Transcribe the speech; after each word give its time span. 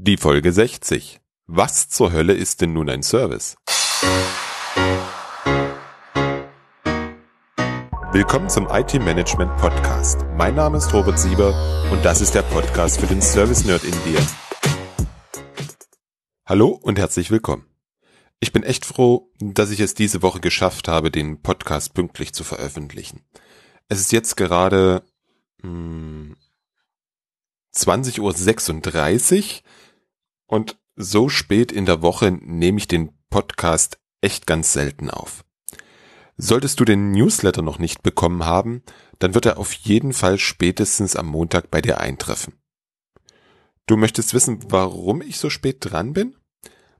Die 0.00 0.16
Folge 0.16 0.52
60. 0.52 1.20
Was 1.48 1.88
zur 1.88 2.12
Hölle 2.12 2.32
ist 2.32 2.60
denn 2.60 2.72
nun 2.72 2.88
ein 2.88 3.02
Service? 3.02 3.56
Willkommen 8.12 8.48
zum 8.48 8.68
IT 8.70 8.94
Management 8.94 9.56
Podcast. 9.56 10.24
Mein 10.36 10.54
Name 10.54 10.78
ist 10.78 10.94
Robert 10.94 11.18
Sieber 11.18 11.52
und 11.90 12.04
das 12.04 12.20
ist 12.20 12.32
der 12.36 12.42
Podcast 12.42 13.00
für 13.00 13.08
den 13.08 13.20
Service 13.20 13.64
Nerd 13.64 13.82
in 13.82 13.90
dir. 14.04 14.24
Hallo 16.46 16.68
und 16.68 16.96
herzlich 16.96 17.32
willkommen. 17.32 17.66
Ich 18.38 18.52
bin 18.52 18.62
echt 18.62 18.86
froh, 18.86 19.32
dass 19.40 19.72
ich 19.72 19.80
es 19.80 19.94
diese 19.94 20.22
Woche 20.22 20.38
geschafft 20.38 20.86
habe, 20.86 21.10
den 21.10 21.42
Podcast 21.42 21.94
pünktlich 21.94 22.32
zu 22.32 22.44
veröffentlichen. 22.44 23.24
Es 23.88 23.98
ist 23.98 24.12
jetzt 24.12 24.36
gerade 24.36 25.02
hm, 25.60 26.36
20.36 27.74 28.20
Uhr 28.20 29.62
und 30.48 30.76
so 30.96 31.28
spät 31.28 31.70
in 31.70 31.86
der 31.86 32.02
Woche 32.02 32.32
nehme 32.32 32.78
ich 32.78 32.88
den 32.88 33.16
Podcast 33.30 34.00
echt 34.20 34.48
ganz 34.48 34.72
selten 34.72 35.10
auf. 35.10 35.44
Solltest 36.36 36.80
du 36.80 36.84
den 36.84 37.12
Newsletter 37.12 37.62
noch 37.62 37.78
nicht 37.78 38.02
bekommen 38.02 38.44
haben, 38.44 38.82
dann 39.20 39.34
wird 39.34 39.46
er 39.46 39.58
auf 39.58 39.72
jeden 39.72 40.12
Fall 40.12 40.38
spätestens 40.38 41.14
am 41.14 41.26
Montag 41.26 41.70
bei 41.70 41.80
dir 41.80 42.00
eintreffen. 42.00 42.54
Du 43.86 43.96
möchtest 43.96 44.34
wissen, 44.34 44.60
warum 44.68 45.22
ich 45.22 45.38
so 45.38 45.50
spät 45.50 45.78
dran 45.80 46.12
bin? 46.12 46.36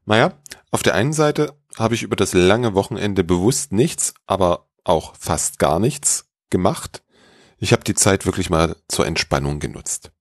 Naja, 0.05 0.41
auf 0.71 0.83
der 0.83 0.95
einen 0.95 1.13
Seite 1.13 1.57
habe 1.77 1.95
ich 1.95 2.03
über 2.03 2.17
das 2.17 2.33
lange 2.33 2.75
Wochenende 2.75 3.25
bewusst 3.25 3.73
nichts, 3.73 4.15
aber 4.27 4.69
auch 4.85 5.15
fast 5.17 5.59
gar 5.59 5.79
nichts 5.79 6.29
gemacht. 6.51 7.03
Ich 7.59 7.73
habe 7.73 7.85
die 7.85 7.95
Zeit 7.95 8.27
wirklich 8.27 8.51
mal 8.51 8.77
zur 8.89 9.07
Entspannung 9.07 9.61
genutzt. 9.61 10.13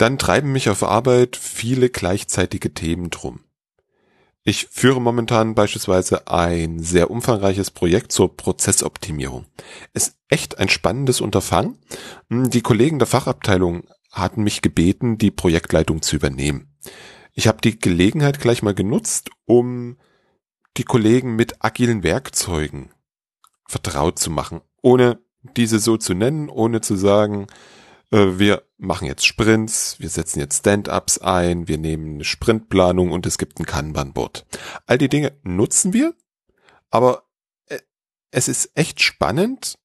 Dann 0.00 0.16
treiben 0.16 0.50
mich 0.50 0.70
auf 0.70 0.82
Arbeit 0.82 1.36
viele 1.36 1.90
gleichzeitige 1.90 2.72
Themen 2.72 3.10
drum. 3.10 3.40
Ich 4.44 4.68
führe 4.70 4.98
momentan 4.98 5.54
beispielsweise 5.54 6.26
ein 6.26 6.78
sehr 6.78 7.10
umfangreiches 7.10 7.70
Projekt 7.70 8.10
zur 8.10 8.34
Prozessoptimierung. 8.34 9.44
Es 9.92 10.08
ist 10.08 10.16
echt 10.30 10.56
ein 10.56 10.70
spannendes 10.70 11.20
Unterfangen. 11.20 11.76
Die 12.30 12.62
Kollegen 12.62 12.98
der 12.98 13.08
Fachabteilung 13.08 13.82
hatten 14.10 14.42
mich 14.42 14.62
gebeten, 14.62 15.18
die 15.18 15.30
Projektleitung 15.30 16.00
zu 16.00 16.16
übernehmen. 16.16 16.74
Ich 17.34 17.46
habe 17.46 17.60
die 17.60 17.78
Gelegenheit 17.78 18.40
gleich 18.40 18.62
mal 18.62 18.72
genutzt, 18.72 19.28
um 19.44 19.98
die 20.78 20.84
Kollegen 20.84 21.36
mit 21.36 21.62
agilen 21.62 22.02
Werkzeugen 22.02 22.88
vertraut 23.68 24.18
zu 24.18 24.30
machen, 24.30 24.62
ohne 24.80 25.18
diese 25.58 25.78
so 25.78 25.98
zu 25.98 26.14
nennen, 26.14 26.48
ohne 26.48 26.80
zu 26.80 26.96
sagen, 26.96 27.48
wir 28.10 28.64
machen 28.76 29.06
jetzt 29.06 29.26
Sprints, 29.26 29.96
wir 30.00 30.08
setzen 30.08 30.40
jetzt 30.40 30.58
Stand-ups 30.58 31.18
ein, 31.18 31.68
wir 31.68 31.78
nehmen 31.78 32.14
eine 32.14 32.24
Sprintplanung 32.24 33.12
und 33.12 33.26
es 33.26 33.38
gibt 33.38 33.60
ein 33.60 33.66
Kanban-Board. 33.66 34.46
All 34.86 34.98
die 34.98 35.08
Dinge 35.08 35.38
nutzen 35.42 35.92
wir, 35.92 36.14
aber 36.90 37.24
äh, 37.66 37.78
es 38.30 38.48
ist 38.48 38.72
echt 38.74 39.00
spannend. 39.00 39.78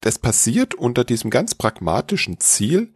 Das 0.00 0.18
passiert 0.18 0.74
unter 0.74 1.02
diesem 1.02 1.30
ganz 1.30 1.56
pragmatischen 1.56 2.38
Ziel, 2.38 2.94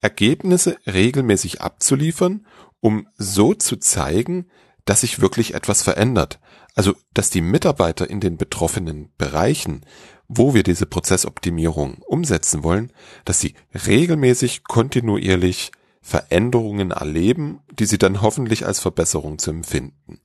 Ergebnisse 0.00 0.78
regelmäßig 0.86 1.62
abzuliefern, 1.62 2.46
um 2.80 3.08
so 3.16 3.54
zu 3.54 3.76
zeigen, 3.76 4.50
dass 4.84 5.00
sich 5.00 5.20
wirklich 5.20 5.54
etwas 5.54 5.82
verändert. 5.82 6.38
Also, 6.74 6.94
dass 7.14 7.30
die 7.30 7.40
Mitarbeiter 7.40 8.08
in 8.08 8.20
den 8.20 8.36
betroffenen 8.36 9.12
Bereichen 9.16 9.86
wo 10.28 10.54
wir 10.54 10.62
diese 10.62 10.86
Prozessoptimierung 10.86 11.98
umsetzen 12.06 12.62
wollen, 12.62 12.92
dass 13.24 13.40
sie 13.40 13.54
regelmäßig 13.86 14.64
kontinuierlich 14.64 15.72
Veränderungen 16.00 16.90
erleben, 16.90 17.60
die 17.70 17.86
sie 17.86 17.98
dann 17.98 18.20
hoffentlich 18.20 18.66
als 18.66 18.80
Verbesserung 18.80 19.38
zu 19.38 19.50
empfinden. 19.50 20.20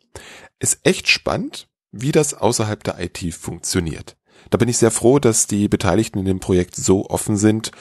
Ist 0.60 0.80
echt 0.84 1.08
spannend, 1.08 1.70
wie 1.92 2.12
das 2.12 2.34
außerhalb 2.34 2.84
der 2.84 3.00
IT 3.00 3.34
funktioniert. 3.34 4.18
Da 4.50 4.58
bin 4.58 4.70
ich 4.70 4.78
sehr 4.78 4.92
froh, 4.92 5.20
dass 5.20 5.48
die 5.48 5.68
Beteiligten 5.68 6.20
in 6.20 6.26
dem 6.26 6.40
Projekt 6.40 6.76
so 6.76 7.10
offen 7.10 7.38
sind 7.38 7.72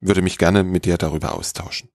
Würde 0.00 0.22
mich 0.22 0.38
gerne 0.38 0.64
mit 0.64 0.84
dir 0.84 0.98
darüber 0.98 1.34
austauschen. 1.34 1.88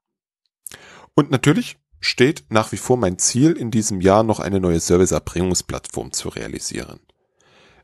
Und 1.14 1.32
natürlich 1.32 1.78
steht 2.06 2.46
nach 2.50 2.72
wie 2.72 2.78
vor 2.78 2.98
mein 2.98 3.18
Ziel, 3.18 3.54
in 3.54 3.72
diesem 3.72 4.00
Jahr 4.00 4.24
noch 4.24 4.40
eine 4.40 4.60
neue 4.60 4.80
Serviceerbringungsplattform 4.80 6.12
zu 6.12 6.30
realisieren. 6.30 7.00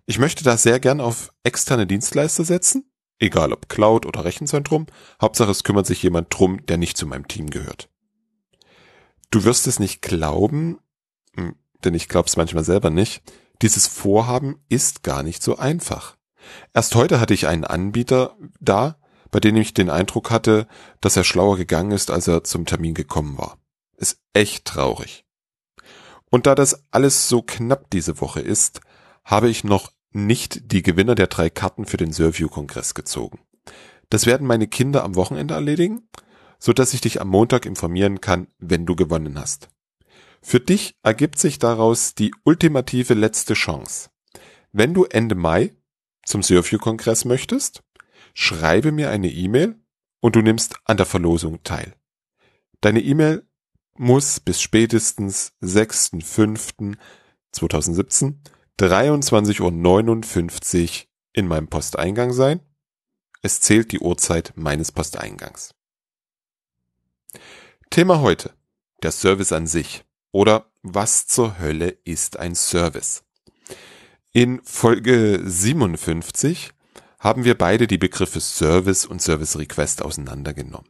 Ich 0.06 0.20
möchte 0.20 0.44
da 0.44 0.58
sehr 0.58 0.80
gern 0.80 1.02
auf 1.02 1.34
externe 1.44 1.88
Dienstleister 1.88 2.44
setzen, 2.44 2.86
egal 3.20 3.52
ob 3.52 3.68
Cloud 3.68 4.06
oder 4.06 4.24
Rechenzentrum, 4.24 4.86
Hauptsache 5.22 5.52
es 5.52 5.64
kümmert 5.64 5.88
sich 5.88 6.04
jemand 6.04 6.28
drum, 6.30 6.66
der 6.68 6.78
nicht 6.78 6.98
zu 6.98 7.08
meinem 7.08 7.28
Team 7.28 7.50
gehört. 7.50 7.90
Du 9.32 9.44
wirst 9.44 9.66
es 9.66 9.80
nicht 9.80 10.02
glauben, 10.02 10.78
hm, 11.36 11.56
denn 11.84 11.96
ich 11.96 12.08
glaub's 12.08 12.38
manchmal 12.38 12.64
selber 12.64 12.92
nicht, 12.92 13.24
dieses 13.62 13.88
Vorhaben 13.88 14.64
ist 14.70 15.04
gar 15.04 15.24
nicht 15.24 15.42
so 15.42 15.58
einfach. 15.58 16.16
Erst 16.74 16.96
heute 16.96 17.20
hatte 17.20 17.34
ich 17.34 17.48
einen 17.48 17.64
Anbieter 17.64 18.36
da, 18.60 18.98
bei 19.32 19.40
dem 19.40 19.56
ich 19.56 19.74
den 19.74 19.90
Eindruck 19.90 20.30
hatte, 20.30 20.68
dass 21.00 21.16
er 21.16 21.24
schlauer 21.24 21.58
gegangen 21.58 21.92
ist, 21.92 22.12
als 22.12 22.28
er 22.28 22.44
zum 22.44 22.66
Termin 22.66 22.94
gekommen 22.94 23.38
war 23.38 23.61
ist 24.02 24.20
echt 24.34 24.66
traurig. 24.66 25.26
Und 26.30 26.48
da 26.48 26.56
das 26.56 26.86
alles 26.92 27.30
so 27.30 27.42
knapp 27.42 27.90
diese 27.90 28.20
Woche 28.20 28.42
ist, 28.42 28.82
habe 29.24 29.50
ich 29.50 29.64
noch 29.64 29.92
nicht 30.12 30.72
die 30.72 30.82
Gewinner 30.82 31.16
der 31.16 31.28
drei 31.28 31.50
Karten 31.50 31.86
für 31.86 31.98
den 31.98 32.12
Surview-Kongress 32.12 32.94
gezogen. 32.94 33.40
Das 34.10 34.26
werden 34.26 34.48
meine 34.48 34.68
Kinder 34.68 35.04
am 35.04 35.16
Wochenende 35.16 35.54
erledigen, 35.54 36.10
so 36.60 36.74
dass 36.74 36.94
ich 36.94 37.02
dich 37.02 37.22
am 37.22 37.30
Montag 37.30 37.66
informieren 37.66 38.22
kann, 38.22 38.48
wenn 38.60 38.86
du 38.86 38.96
gewonnen 38.96 39.40
hast. 39.40 39.70
Für 40.42 40.60
dich 40.60 40.98
ergibt 41.04 41.38
sich 41.38 41.60
daraus 41.60 42.16
die 42.16 42.34
ultimative 42.44 43.14
letzte 43.14 43.54
Chance. 43.54 44.10
Wenn 44.72 44.94
du 44.94 45.06
Ende 45.06 45.36
Mai 45.36 45.76
zum 46.26 46.44
Surview-Kongress 46.44 47.26
möchtest, 47.26 47.84
schreibe 48.34 48.92
mir 48.92 49.10
eine 49.10 49.30
E-Mail 49.30 49.76
und 50.20 50.36
du 50.36 50.42
nimmst 50.42 50.76
an 50.86 50.98
der 50.98 51.06
Verlosung 51.06 51.64
teil. 51.64 51.94
Deine 52.80 53.02
E-Mail 53.02 53.48
muss 53.98 54.40
bis 54.40 54.62
spätestens 54.62 55.52
6.5.2017 55.62 58.36
23.59 58.80 59.62
Uhr 59.62 61.08
in 61.34 61.48
meinem 61.48 61.68
Posteingang 61.68 62.34
sein. 62.34 62.62
Es 63.42 63.62
zählt 63.62 63.92
die 63.92 64.00
Uhrzeit 64.00 64.54
meines 64.56 64.92
Posteingangs. 64.92 65.76
Thema 67.90 68.22
heute. 68.22 68.52
Der 69.04 69.12
Service 69.12 69.52
an 69.52 69.68
sich. 69.68 70.04
Oder 70.32 70.72
was 70.82 71.28
zur 71.28 71.60
Hölle 71.60 71.90
ist 72.06 72.40
ein 72.40 72.56
Service? 72.56 73.24
In 74.32 74.62
Folge 74.64 75.42
57 75.44 76.72
haben 77.20 77.44
wir 77.44 77.58
beide 77.58 77.88
die 77.88 77.98
Begriffe 77.98 78.40
Service 78.40 79.06
und 79.06 79.22
Service 79.22 79.58
Request 79.58 80.02
auseinandergenommen. 80.02 80.90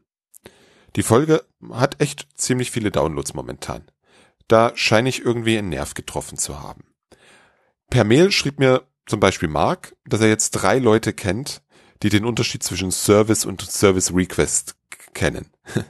Die 0.95 1.03
Folge 1.03 1.43
hat 1.71 2.01
echt 2.01 2.27
ziemlich 2.35 2.71
viele 2.71 2.91
Downloads 2.91 3.33
momentan. 3.33 3.89
Da 4.47 4.71
scheine 4.75 5.09
ich 5.09 5.23
irgendwie 5.23 5.57
einen 5.57 5.69
Nerv 5.69 5.93
getroffen 5.93 6.38
zu 6.38 6.59
haben. 6.59 6.83
Per 7.89 8.03
Mail 8.03 8.31
schrieb 8.31 8.59
mir 8.59 8.88
zum 9.05 9.19
Beispiel 9.19 9.49
Mark, 9.49 9.95
dass 10.05 10.21
er 10.21 10.27
jetzt 10.27 10.51
drei 10.51 10.79
Leute 10.79 11.13
kennt, 11.13 11.61
die 12.03 12.09
den 12.09 12.25
Unterschied 12.25 12.63
zwischen 12.63 12.91
Service 12.91 13.45
und 13.45 13.61
Service 13.61 14.13
Request 14.13 14.75
kennen. 15.13 15.51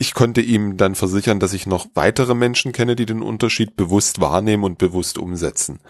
Ich 0.00 0.14
konnte 0.14 0.40
ihm 0.40 0.76
dann 0.76 0.94
versichern, 0.94 1.40
dass 1.40 1.52
ich 1.52 1.66
noch 1.66 1.88
weitere 1.94 2.36
Menschen 2.36 2.70
kenne, 2.70 2.94
die 2.94 3.04
den 3.04 3.20
Unterschied 3.20 3.74
bewusst 3.74 4.20
wahrnehmen 4.20 4.62
und 4.62 4.78
bewusst 4.78 5.18
umsetzen. 5.18 5.80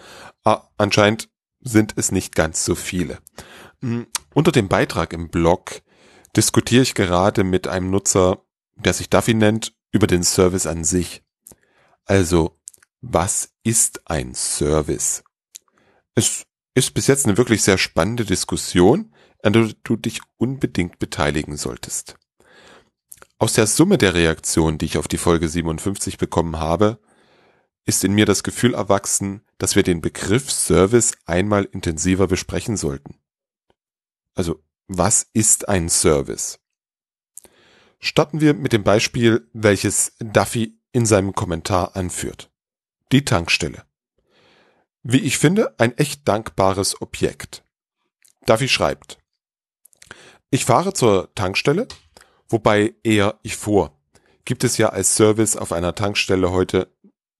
Ah, 0.43 0.63
anscheinend 0.77 1.29
sind 1.61 1.93
es 1.95 2.11
nicht 2.11 2.33
ganz 2.33 2.65
so 2.65 2.73
viele. 2.73 3.19
Hm, 3.83 4.07
unter 4.33 4.51
dem 4.51 4.67
Beitrag 4.67 5.13
im 5.13 5.29
Blog 5.29 5.83
diskutiere 6.35 6.81
ich 6.81 6.95
gerade 6.95 7.43
mit 7.43 7.67
einem 7.67 7.91
Nutzer, 7.91 8.41
der 8.79 8.93
sich 8.93 9.09
Duffy 9.09 9.33
nennt, 9.33 9.73
über 9.91 10.07
den 10.07 10.23
Service 10.23 10.65
an 10.65 10.83
sich. 10.83 11.23
Also, 12.05 12.57
was 13.01 13.51
ist 13.63 14.09
ein 14.09 14.33
Service? 14.33 15.23
Es 16.15 16.45
ist 16.73 16.93
bis 16.93 17.07
jetzt 17.07 17.25
eine 17.25 17.37
wirklich 17.37 17.63
sehr 17.63 17.77
spannende 17.77 18.25
Diskussion. 18.25 19.13
an 19.41 19.53
der 19.53 19.71
du 19.83 19.95
dich 19.95 20.19
unbedingt 20.35 20.99
beteiligen 20.99 21.55
solltest. 21.55 22.17
Aus 23.37 23.53
der 23.53 23.67
Summe 23.67 23.97
der 23.97 24.13
Reaktionen, 24.13 24.77
die 24.77 24.85
ich 24.85 24.97
auf 24.97 25.07
die 25.07 25.17
Folge 25.17 25.47
57 25.47 26.17
bekommen 26.17 26.59
habe, 26.59 26.99
ist 27.85 28.03
in 28.03 28.13
mir 28.13 28.25
das 28.25 28.43
Gefühl 28.43 28.73
erwachsen, 28.73 29.41
dass 29.57 29.77
wir 29.77 29.83
den 29.83 30.01
Begriff 30.01 30.51
Service 30.51 31.13
einmal 31.25 31.63
intensiver 31.63 32.27
besprechen 32.27 32.75
sollten. 32.75 33.15
Also, 34.35 34.61
was 34.87 35.25
ist 35.31 35.69
ein 35.69 35.87
Service? 35.87 36.59
Starten 37.99 38.39
wir 38.39 38.53
mit 38.53 38.73
dem 38.73 38.83
Beispiel, 38.83 39.49
welches 39.53 40.13
Duffy 40.19 40.79
in 40.91 41.05
seinem 41.05 41.33
Kommentar 41.33 41.95
anführt. 41.95 42.49
Die 43.11 43.25
Tankstelle. 43.25 43.83
Wie 45.03 45.19
ich 45.19 45.37
finde, 45.37 45.75
ein 45.77 45.97
echt 45.97 46.27
dankbares 46.27 47.01
Objekt. 47.01 47.63
Duffy 48.45 48.67
schreibt, 48.67 49.19
ich 50.51 50.65
fahre 50.65 50.93
zur 50.93 51.33
Tankstelle, 51.35 51.87
wobei 52.47 52.95
eher 53.03 53.37
ich 53.43 53.55
fuhr. 53.55 53.95
Gibt 54.45 54.63
es 54.63 54.77
ja 54.77 54.89
als 54.89 55.15
Service 55.15 55.55
auf 55.55 55.71
einer 55.71 55.93
Tankstelle 55.93 56.51
heute 56.51 56.91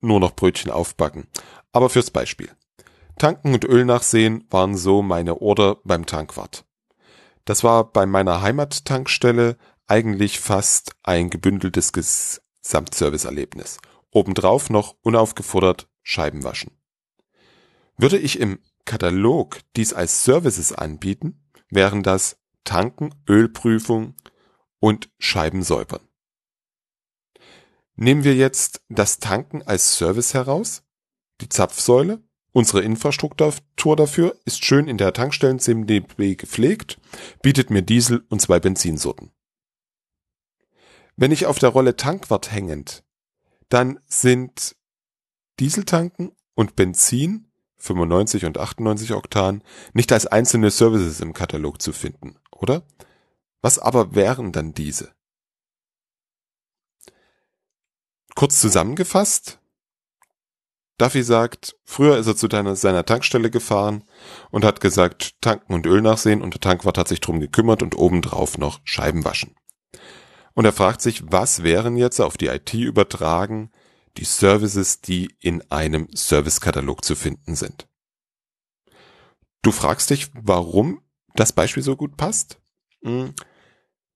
nur 0.02 0.20
noch 0.20 0.36
Brötchen 0.36 0.72
aufbacken. 0.72 1.28
Aber 1.72 1.90
fürs 1.90 2.12
Beispiel. 2.12 2.50
Tanken 3.18 3.54
und 3.54 3.66
Öl 3.66 3.84
nachsehen 3.86 4.46
waren 4.50 4.78
so 4.78 5.02
meine 5.02 5.42
Order 5.42 5.78
beim 5.84 6.06
Tankwart. 6.06 6.66
Das 7.46 7.64
war 7.64 7.92
bei 7.92 8.06
meiner 8.06 8.42
Heimattankstelle 8.42 9.58
eigentlich 9.90 10.40
fast 10.40 10.96
ein 11.04 11.30
gebündeltes 11.30 11.92
Gesamtserviceerlebnis. 11.94 13.80
Obendrauf 14.12 14.70
noch 14.70 14.96
unaufgefordert 15.02 15.88
Scheiben 16.04 16.44
waschen. 16.44 16.72
Würde 17.98 18.18
ich 18.18 18.40
im 18.40 18.60
Katalog 18.86 19.60
dies 19.76 19.94
als 19.94 20.24
Services 20.24 20.72
anbieten, 20.72 21.44
wären 21.70 22.02
das 22.02 22.38
Tanken, 22.64 23.14
Ölprüfung 23.28 24.16
und 24.80 25.10
Scheiben 25.20 25.64
säubern. 25.64 26.02
Nehmen 27.96 28.24
wir 28.24 28.36
jetzt 28.36 28.82
das 28.88 29.20
Tanken 29.20 29.62
als 29.64 29.94
Service 29.98 30.34
heraus, 30.34 30.84
die 31.42 31.50
Zapfsäule, 31.50 32.24
unsere 32.52 32.82
Infrastruktur 32.82 33.96
dafür 33.96 34.36
ist 34.46 34.64
schön 34.64 34.88
in 34.88 34.98
der 34.98 35.14
Tankstellen 35.14 35.60
CMDB 35.60 36.36
gepflegt, 36.36 36.98
bietet 37.42 37.70
mir 37.70 37.82
Diesel 37.82 38.26
und 38.30 38.42
zwei 38.42 38.60
Benzinsorten. 38.60 39.32
Wenn 41.22 41.34
ich 41.34 41.48
auf 41.48 41.60
der 41.60 41.68
Rolle 41.68 41.98
Tankwart 41.98 42.54
hängend, 42.54 43.04
dann 43.68 44.00
sind 44.08 44.78
Dieseltanken 45.60 46.32
und 46.56 46.78
Benzin 46.78 47.52
95 47.76 48.46
und 48.46 48.58
98 48.58 49.12
Oktan 49.12 49.62
nicht 49.92 50.14
als 50.14 50.28
einzelne 50.28 50.72
Services 50.72 51.20
im 51.20 51.34
Katalog 51.34 51.82
zu 51.82 51.92
finden, 51.92 52.38
oder? 52.52 52.84
Was 53.62 53.80
aber 53.80 54.16
wären 54.16 54.54
dann 54.54 54.74
diese? 54.74 55.14
Kurz 58.36 58.62
zusammengefasst, 58.62 59.60
Duffy 60.98 61.24
sagt, 61.24 61.76
früher 61.84 62.18
ist 62.18 62.28
er 62.28 62.38
zu 62.38 62.48
deiner, 62.48 62.78
seiner 62.78 63.06
Tankstelle 63.06 63.52
gefahren 63.52 64.06
und 64.52 64.64
hat 64.64 64.80
gesagt, 64.80 65.42
tanken 65.42 65.74
und 65.74 65.86
Öl 65.86 66.02
nachsehen 66.02 66.42
und 66.42 66.54
der 66.54 66.62
Tankwart 66.62 66.98
hat 66.98 67.10
sich 67.10 67.20
drum 67.20 67.42
gekümmert 67.42 67.84
und 67.84 67.98
obendrauf 67.98 68.58
noch 68.58 68.80
Scheiben 68.86 69.26
waschen. 69.26 69.59
Und 70.60 70.66
er 70.66 70.74
fragt 70.74 71.00
sich, 71.00 71.24
was 71.32 71.64
wären 71.64 71.96
jetzt 71.96 72.20
auf 72.20 72.36
die 72.36 72.48
IT 72.48 72.74
übertragen 72.74 73.72
die 74.18 74.26
Services, 74.26 75.00
die 75.00 75.34
in 75.40 75.64
einem 75.72 76.10
Servicekatalog 76.14 77.06
zu 77.06 77.16
finden 77.16 77.56
sind. 77.56 77.88
Du 79.62 79.72
fragst 79.72 80.10
dich, 80.10 80.28
warum 80.34 81.02
das 81.34 81.54
Beispiel 81.54 81.82
so 81.82 81.96
gut 81.96 82.18
passt? 82.18 82.60
Hm. 83.04 83.34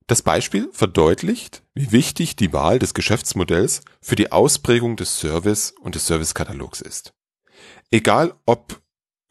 Das 0.08 0.22
Beispiel 0.22 0.70
verdeutlicht, 0.74 1.64
wie 1.76 1.94
wichtig 1.94 2.36
die 2.36 2.52
Wahl 2.52 2.78
des 2.78 2.94
Geschäftsmodells 2.94 3.80
für 4.02 4.18
die 4.18 4.34
Ausprägung 4.34 4.98
des 4.98 5.18
Service 5.18 5.74
und 5.80 5.96
des 5.96 6.08
Servicekatalogs 6.08 6.82
ist. 6.82 7.14
Egal 7.90 8.34
ob 8.46 8.82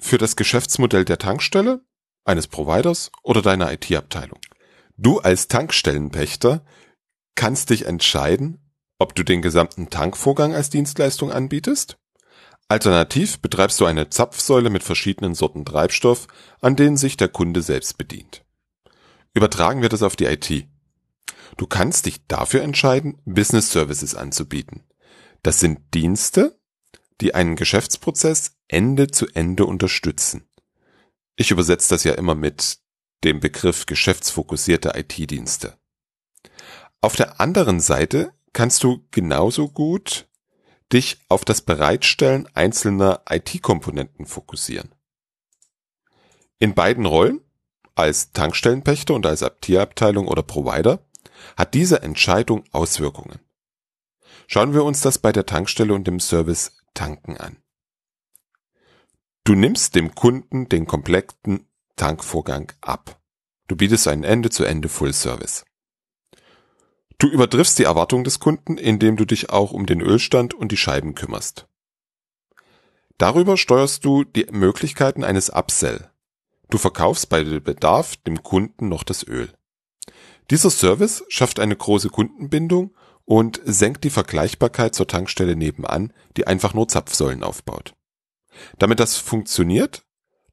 für 0.00 0.16
das 0.16 0.34
Geschäftsmodell 0.34 1.04
der 1.04 1.18
Tankstelle, 1.18 1.84
eines 2.24 2.46
Providers 2.46 3.12
oder 3.22 3.42
deiner 3.42 3.70
IT-Abteilung. 3.70 4.40
Du 4.96 5.18
als 5.18 5.48
Tankstellenpächter 5.48 6.64
kannst 7.34 7.70
dich 7.70 7.86
entscheiden, 7.86 8.58
ob 8.98 9.14
du 9.14 9.22
den 9.22 9.42
gesamten 9.42 9.90
Tankvorgang 9.90 10.54
als 10.54 10.70
Dienstleistung 10.70 11.32
anbietest. 11.32 11.98
Alternativ 12.68 13.40
betreibst 13.40 13.80
du 13.80 13.84
eine 13.84 14.08
Zapfsäule 14.08 14.70
mit 14.70 14.82
verschiedenen 14.82 15.34
Sorten 15.34 15.64
Treibstoff, 15.64 16.26
an 16.60 16.76
denen 16.76 16.96
sich 16.96 17.16
der 17.16 17.28
Kunde 17.28 17.62
selbst 17.62 17.98
bedient. 17.98 18.44
Übertragen 19.34 19.82
wir 19.82 19.88
das 19.88 20.02
auf 20.02 20.16
die 20.16 20.26
IT. 20.26 20.68
Du 21.56 21.66
kannst 21.66 22.06
dich 22.06 22.26
dafür 22.28 22.62
entscheiden, 22.62 23.20
Business 23.24 23.72
Services 23.72 24.14
anzubieten. 24.14 24.84
Das 25.42 25.60
sind 25.60 25.80
Dienste, 25.94 26.58
die 27.20 27.34
einen 27.34 27.56
Geschäftsprozess 27.56 28.56
Ende 28.68 29.08
zu 29.08 29.26
Ende 29.34 29.66
unterstützen. 29.66 30.48
Ich 31.36 31.50
übersetze 31.50 31.90
das 31.90 32.04
ja 32.04 32.14
immer 32.14 32.34
mit 32.34 32.78
dem 33.24 33.40
Begriff 33.40 33.86
geschäftsfokussierte 33.86 34.92
IT-Dienste. 34.94 35.76
Auf 37.02 37.16
der 37.16 37.40
anderen 37.40 37.80
Seite 37.80 38.32
kannst 38.52 38.84
du 38.84 39.04
genauso 39.10 39.68
gut 39.68 40.28
dich 40.92 41.18
auf 41.28 41.44
das 41.44 41.60
Bereitstellen 41.60 42.48
einzelner 42.54 43.22
IT-Komponenten 43.28 44.24
fokussieren. 44.24 44.94
In 46.60 46.74
beiden 46.74 47.04
Rollen, 47.04 47.40
als 47.96 48.30
Tankstellenpächter 48.32 49.14
und 49.14 49.26
als 49.26 49.42
IT-Abteilung 49.42 50.28
oder 50.28 50.44
Provider, 50.44 51.04
hat 51.56 51.74
diese 51.74 52.02
Entscheidung 52.02 52.62
Auswirkungen. 52.70 53.40
Schauen 54.46 54.72
wir 54.72 54.84
uns 54.84 55.00
das 55.00 55.18
bei 55.18 55.32
der 55.32 55.44
Tankstelle 55.44 55.94
und 55.94 56.06
dem 56.06 56.20
Service 56.20 56.76
Tanken 56.94 57.36
an. 57.36 57.56
Du 59.42 59.54
nimmst 59.54 59.96
dem 59.96 60.14
Kunden 60.14 60.68
den 60.68 60.86
kompletten 60.86 61.66
Tankvorgang 61.96 62.70
ab. 62.80 63.20
Du 63.66 63.74
bietest 63.74 64.06
einen 64.06 64.22
Ende-zu-Ende 64.22 64.88
Full 64.88 65.12
Service. 65.12 65.64
Du 67.22 67.28
übertriffst 67.28 67.78
die 67.78 67.84
Erwartung 67.84 68.24
des 68.24 68.40
Kunden, 68.40 68.76
indem 68.76 69.14
du 69.14 69.24
dich 69.24 69.50
auch 69.50 69.70
um 69.70 69.86
den 69.86 70.00
Ölstand 70.00 70.54
und 70.54 70.72
die 70.72 70.76
Scheiben 70.76 71.14
kümmerst. 71.14 71.68
Darüber 73.16 73.56
steuerst 73.56 74.04
du 74.04 74.24
die 74.24 74.48
Möglichkeiten 74.50 75.22
eines 75.22 75.48
Upsell. 75.48 76.10
Du 76.68 76.78
verkaufst 76.78 77.28
bei 77.28 77.44
Bedarf 77.44 78.16
dem 78.16 78.42
Kunden 78.42 78.88
noch 78.88 79.04
das 79.04 79.24
Öl. 79.24 79.52
Dieser 80.50 80.68
Service 80.70 81.22
schafft 81.28 81.60
eine 81.60 81.76
große 81.76 82.08
Kundenbindung 82.08 82.92
und 83.24 83.60
senkt 83.64 84.02
die 84.02 84.10
Vergleichbarkeit 84.10 84.96
zur 84.96 85.06
Tankstelle 85.06 85.54
nebenan, 85.54 86.12
die 86.36 86.48
einfach 86.48 86.74
nur 86.74 86.88
Zapfsäulen 86.88 87.44
aufbaut. 87.44 87.94
Damit 88.80 88.98
das 88.98 89.16
funktioniert, 89.16 90.02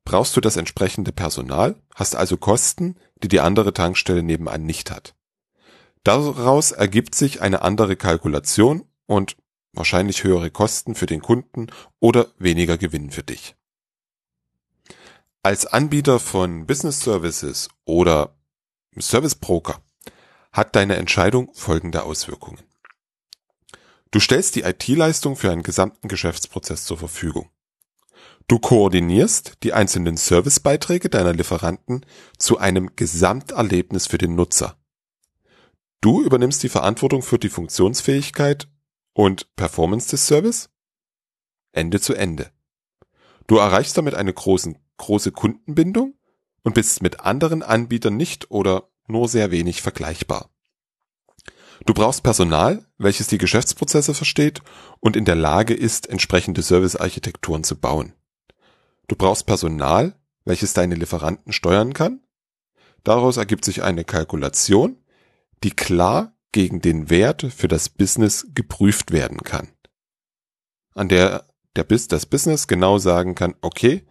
brauchst 0.05 0.37
du 0.37 0.39
das 0.39 0.55
entsprechende 0.55 1.13
Personal, 1.13 1.81
hast 1.95 2.15
also 2.15 2.37
Kosten, 2.37 2.95
die 3.23 3.27
die 3.27 3.39
andere 3.39 3.73
Tankstelle 3.73 4.21
nebenan 4.21 4.67
nicht 4.67 4.91
hat. 4.91 5.15
Daraus 6.03 6.71
ergibt 6.71 7.15
sich 7.15 7.41
eine 7.41 7.61
andere 7.61 7.95
Kalkulation 7.95 8.85
und 9.05 9.37
wahrscheinlich 9.73 10.23
höhere 10.23 10.49
Kosten 10.51 10.95
für 10.95 11.05
den 11.05 11.21
Kunden 11.21 11.67
oder 11.99 12.27
weniger 12.37 12.77
Gewinn 12.77 13.11
für 13.11 13.23
dich. 13.23 13.55
Als 15.43 15.65
Anbieter 15.65 16.19
von 16.19 16.65
Business 16.65 17.01
Services 17.01 17.69
oder 17.85 18.35
Service 18.99 19.35
Broker 19.35 19.81
hat 20.51 20.75
deine 20.75 20.95
Entscheidung 20.95 21.53
folgende 21.53 22.03
Auswirkungen. 22.03 22.59
Du 24.11 24.19
stellst 24.19 24.55
die 24.55 24.63
IT-Leistung 24.63 25.35
für 25.35 25.51
einen 25.51 25.63
gesamten 25.63 26.07
Geschäftsprozess 26.07 26.85
zur 26.85 26.97
Verfügung. 26.97 27.49
Du 28.47 28.57
koordinierst 28.57 29.57
die 29.61 29.73
einzelnen 29.73 30.17
Servicebeiträge 30.17 31.09
deiner 31.09 31.33
Lieferanten 31.33 32.03
zu 32.39 32.57
einem 32.57 32.95
Gesamterlebnis 32.95 34.07
für 34.07 34.17
den 34.17 34.33
Nutzer. 34.33 34.78
Du 36.01 36.21
übernimmst 36.21 36.63
die 36.63 36.69
Verantwortung 36.69 37.21
für 37.21 37.39
die 37.39 37.49
Funktionsfähigkeit 37.49 38.69
und 39.13 39.53
Performance 39.57 40.09
des 40.09 40.27
Service 40.27 40.69
Ende 41.73 41.99
zu 41.99 42.13
Ende. 42.13 42.51
Du 43.47 43.57
erreichst 43.57 43.97
damit 43.97 44.13
eine 44.13 44.33
großen, 44.33 44.77
große 44.97 45.31
Kundenbindung 45.31 46.15
und 46.63 46.73
bist 46.73 47.01
mit 47.01 47.19
anderen 47.21 47.63
Anbietern 47.63 48.15
nicht 48.15 48.49
oder 48.49 48.89
nur 49.07 49.27
sehr 49.27 49.51
wenig 49.51 49.81
vergleichbar. 49.81 50.49
Du 51.85 51.93
brauchst 51.93 52.23
Personal, 52.23 52.85
welches 52.97 53.27
die 53.27 53.37
Geschäftsprozesse 53.37 54.13
versteht 54.13 54.61
und 54.99 55.15
in 55.15 55.25
der 55.25 55.35
Lage 55.35 55.73
ist, 55.73 56.07
entsprechende 56.07 56.61
Servicearchitekturen 56.61 57.63
zu 57.63 57.77
bauen. 57.77 58.13
Du 59.07 59.15
brauchst 59.15 59.45
Personal, 59.45 60.15
welches 60.45 60.73
deine 60.73 60.95
Lieferanten 60.95 61.51
steuern 61.51 61.93
kann. 61.93 62.21
Daraus 63.03 63.37
ergibt 63.37 63.65
sich 63.65 63.81
eine 63.81 64.03
Kalkulation, 64.03 64.98
die 65.63 65.71
klar 65.71 66.35
gegen 66.51 66.81
den 66.81 67.09
Wert 67.09 67.43
für 67.55 67.67
das 67.67 67.89
Business 67.89 68.47
geprüft 68.53 69.11
werden 69.11 69.39
kann. 69.39 69.69
An 70.93 71.09
der 71.09 71.49
der 71.75 71.83
Bis 71.83 72.07
das 72.07 72.25
Business 72.25 72.67
genau 72.67 72.97
sagen 72.97 73.35
kann, 73.35 73.55
okay, 73.61 74.05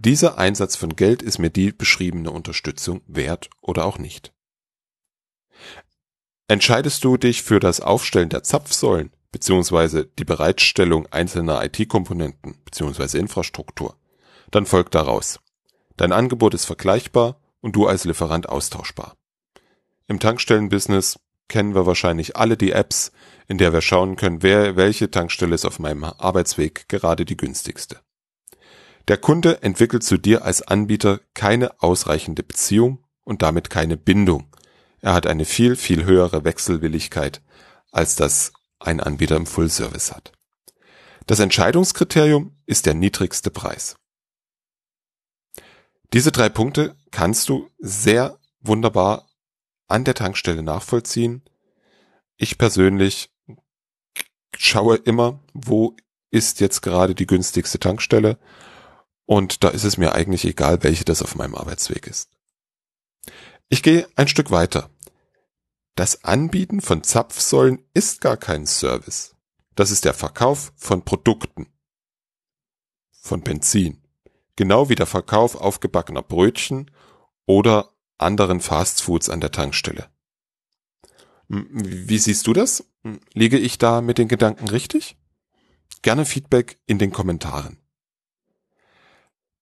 dieser 0.00 0.38
Einsatz 0.38 0.76
von 0.76 0.96
Geld 0.96 1.22
ist 1.22 1.38
mir 1.38 1.50
die 1.50 1.70
beschriebene 1.70 2.30
Unterstützung 2.30 3.02
wert 3.06 3.50
oder 3.60 3.84
auch 3.84 3.98
nicht. 3.98 4.32
Entscheidest 6.48 7.04
du 7.04 7.16
dich 7.16 7.42
für 7.42 7.60
das 7.60 7.80
Aufstellen 7.80 8.28
der 8.28 8.42
Zapfsäulen 8.42 9.12
bzw. 9.30 10.06
die 10.18 10.24
Bereitstellung 10.24 11.06
einzelner 11.12 11.64
IT-Komponenten 11.64 12.56
bzw. 12.64 13.18
Infrastruktur, 13.18 13.96
dann 14.50 14.66
folgt 14.66 14.94
daraus. 14.94 15.38
Dein 15.96 16.12
Angebot 16.12 16.54
ist 16.54 16.64
vergleichbar 16.64 17.40
und 17.60 17.76
du 17.76 17.86
als 17.86 18.04
Lieferant 18.04 18.48
austauschbar. 18.48 19.16
Im 20.06 20.18
Tankstellenbusiness 20.20 21.18
kennen 21.48 21.74
wir 21.74 21.86
wahrscheinlich 21.86 22.36
alle 22.36 22.56
die 22.56 22.72
Apps, 22.72 23.12
in 23.46 23.58
der 23.58 23.72
wir 23.72 23.80
schauen 23.80 24.16
können, 24.16 24.42
wer, 24.42 24.76
welche 24.76 25.10
Tankstelle 25.10 25.54
ist 25.54 25.64
auf 25.64 25.78
meinem 25.78 26.04
Arbeitsweg 26.04 26.88
gerade 26.88 27.24
die 27.24 27.36
günstigste. 27.36 28.00
Der 29.08 29.18
Kunde 29.18 29.62
entwickelt 29.62 30.04
zu 30.04 30.16
dir 30.16 30.44
als 30.44 30.62
Anbieter 30.62 31.20
keine 31.34 31.82
ausreichende 31.82 32.42
Beziehung 32.42 33.04
und 33.24 33.42
damit 33.42 33.68
keine 33.68 33.96
Bindung, 33.96 34.52
er 35.02 35.14
hat 35.14 35.26
eine 35.26 35.44
viel, 35.44 35.74
viel 35.74 36.04
höhere 36.04 36.44
Wechselwilligkeit, 36.44 37.42
als 37.90 38.14
das 38.14 38.52
ein 38.78 39.00
Anbieter 39.00 39.36
im 39.36 39.46
Full 39.46 39.68
Service 39.68 40.12
hat. 40.12 40.32
Das 41.26 41.40
Entscheidungskriterium 41.40 42.56
ist 42.66 42.86
der 42.86 42.94
niedrigste 42.94 43.50
Preis. 43.50 43.96
Diese 46.12 46.30
drei 46.30 46.48
Punkte 46.48 46.96
kannst 47.10 47.48
du 47.48 47.68
sehr 47.78 48.38
wunderbar 48.60 49.26
an 49.92 50.04
der 50.04 50.14
Tankstelle 50.14 50.62
nachvollziehen. 50.62 51.42
Ich 52.36 52.58
persönlich 52.58 53.30
schaue 54.56 54.96
immer, 54.96 55.40
wo 55.52 55.96
ist 56.30 56.60
jetzt 56.60 56.80
gerade 56.80 57.14
die 57.14 57.26
günstigste 57.26 57.78
Tankstelle 57.78 58.38
und 59.26 59.62
da 59.62 59.68
ist 59.68 59.84
es 59.84 59.98
mir 59.98 60.14
eigentlich 60.14 60.44
egal, 60.44 60.82
welche 60.82 61.04
das 61.04 61.22
auf 61.22 61.36
meinem 61.36 61.54
Arbeitsweg 61.54 62.06
ist. 62.06 62.30
Ich 63.68 63.82
gehe 63.82 64.08
ein 64.16 64.28
Stück 64.28 64.50
weiter. 64.50 64.90
Das 65.94 66.24
Anbieten 66.24 66.80
von 66.80 67.02
Zapfsäulen 67.02 67.84
ist 67.92 68.20
gar 68.20 68.36
kein 68.36 68.66
Service. 68.66 69.36
Das 69.74 69.90
ist 69.90 70.04
der 70.04 70.14
Verkauf 70.14 70.72
von 70.76 71.04
Produkten. 71.04 71.66
Von 73.10 73.42
Benzin. 73.42 74.02
Genau 74.56 74.88
wie 74.88 74.94
der 74.94 75.06
Verkauf 75.06 75.54
aufgebackener 75.54 76.22
Brötchen 76.22 76.90
oder 77.46 77.91
anderen 78.22 78.60
Fastfoods 78.60 79.28
an 79.28 79.40
der 79.40 79.50
Tankstelle. 79.50 80.08
Wie 81.48 82.18
siehst 82.18 82.46
du 82.46 82.52
das? 82.52 82.84
Liege 83.34 83.58
ich 83.58 83.78
da 83.78 84.00
mit 84.00 84.18
den 84.18 84.28
Gedanken 84.28 84.68
richtig? 84.68 85.16
Gerne 86.00 86.24
Feedback 86.24 86.78
in 86.86 86.98
den 86.98 87.12
Kommentaren. 87.12 87.78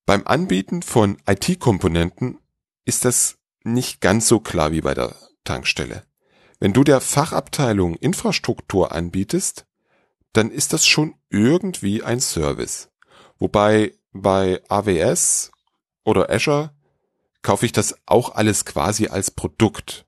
Beim 0.06 0.26
Anbieten 0.26 0.82
von 0.82 1.18
IT-Komponenten 1.26 2.38
ist 2.84 3.04
das 3.04 3.38
nicht 3.62 4.00
ganz 4.00 4.28
so 4.28 4.40
klar 4.40 4.72
wie 4.72 4.80
bei 4.80 4.94
der 4.94 5.14
Tankstelle. 5.44 6.04
Wenn 6.58 6.72
du 6.72 6.84
der 6.84 7.00
Fachabteilung 7.00 7.96
Infrastruktur 7.96 8.92
anbietest, 8.92 9.66
dann 10.32 10.50
ist 10.50 10.72
das 10.72 10.86
schon 10.86 11.14
irgendwie 11.28 12.02
ein 12.02 12.20
Service. 12.20 12.90
Wobei 13.38 13.94
bei 14.12 14.62
AWS 14.68 15.50
oder 16.04 16.30
Azure 16.30 16.74
kaufe 17.42 17.66
ich 17.66 17.72
das 17.72 17.96
auch 18.06 18.34
alles 18.34 18.64
quasi 18.64 19.08
als 19.08 19.30
Produkt. 19.30 20.06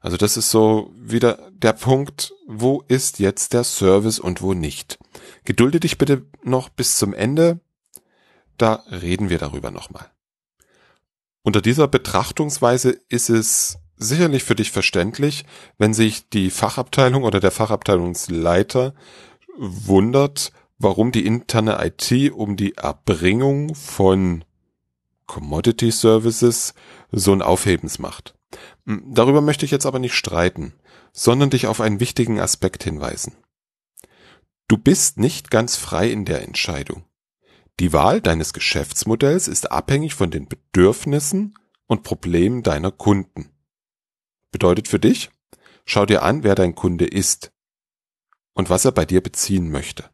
Also 0.00 0.16
das 0.16 0.36
ist 0.36 0.50
so 0.50 0.92
wieder 0.94 1.50
der 1.52 1.72
Punkt, 1.72 2.32
wo 2.46 2.82
ist 2.86 3.18
jetzt 3.18 3.52
der 3.52 3.64
Service 3.64 4.18
und 4.18 4.42
wo 4.42 4.54
nicht. 4.54 4.98
Gedulde 5.44 5.80
dich 5.80 5.98
bitte 5.98 6.26
noch 6.42 6.68
bis 6.68 6.98
zum 6.98 7.12
Ende, 7.12 7.60
da 8.56 8.84
reden 8.90 9.28
wir 9.28 9.38
darüber 9.38 9.70
nochmal. 9.70 10.10
Unter 11.42 11.60
dieser 11.60 11.88
Betrachtungsweise 11.88 12.90
ist 13.08 13.30
es 13.30 13.78
sicherlich 13.96 14.44
für 14.44 14.54
dich 14.54 14.70
verständlich, 14.70 15.44
wenn 15.78 15.94
sich 15.94 16.28
die 16.28 16.50
Fachabteilung 16.50 17.24
oder 17.24 17.40
der 17.40 17.50
Fachabteilungsleiter 17.50 18.94
wundert, 19.56 20.52
warum 20.78 21.10
die 21.10 21.26
interne 21.26 21.78
IT 21.84 22.32
um 22.32 22.56
die 22.56 22.76
Erbringung 22.76 23.74
von 23.74 24.44
Commodity 25.28 25.92
Services 25.92 26.74
so 27.12 27.32
ein 27.32 27.42
Aufhebens 27.42 28.00
macht. 28.00 28.34
Hm, 28.86 29.04
darüber 29.14 29.40
möchte 29.40 29.64
ich 29.64 29.70
jetzt 29.70 29.86
aber 29.86 30.00
nicht 30.00 30.14
streiten, 30.14 30.74
sondern 31.12 31.50
dich 31.50 31.68
auf 31.68 31.80
einen 31.80 32.00
wichtigen 32.00 32.40
Aspekt 32.40 32.82
hinweisen. 32.82 33.36
Du 34.66 34.76
bist 34.76 35.18
nicht 35.18 35.52
ganz 35.52 35.76
frei 35.76 36.10
in 36.10 36.24
der 36.24 36.42
Entscheidung. 36.42 37.04
Die 37.78 37.92
Wahl 37.92 38.20
deines 38.20 38.52
Geschäftsmodells 38.52 39.46
ist 39.46 39.70
abhängig 39.70 40.14
von 40.14 40.32
den 40.32 40.48
Bedürfnissen 40.48 41.54
und 41.86 42.02
Problemen 42.02 42.64
deiner 42.64 42.90
Kunden. 42.90 43.50
Bedeutet 44.50 44.88
für 44.88 44.98
dich, 44.98 45.30
schau 45.84 46.04
dir 46.04 46.22
an, 46.22 46.42
wer 46.42 46.54
dein 46.54 46.74
Kunde 46.74 47.06
ist 47.06 47.52
und 48.54 48.68
was 48.68 48.84
er 48.84 48.92
bei 48.92 49.04
dir 49.04 49.22
beziehen 49.22 49.70
möchte. 49.70 50.10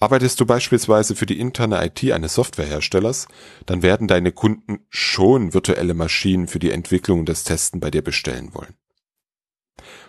Arbeitest 0.00 0.38
du 0.38 0.46
beispielsweise 0.46 1.16
für 1.16 1.26
die 1.26 1.40
interne 1.40 1.84
IT 1.84 2.12
eines 2.12 2.34
Softwareherstellers, 2.34 3.26
dann 3.66 3.82
werden 3.82 4.06
deine 4.06 4.30
Kunden 4.30 4.86
schon 4.90 5.54
virtuelle 5.54 5.94
Maschinen 5.94 6.46
für 6.46 6.60
die 6.60 6.70
Entwicklung 6.70 7.20
und 7.20 7.28
das 7.28 7.42
Testen 7.42 7.80
bei 7.80 7.90
dir 7.90 8.02
bestellen 8.02 8.54
wollen. 8.54 8.74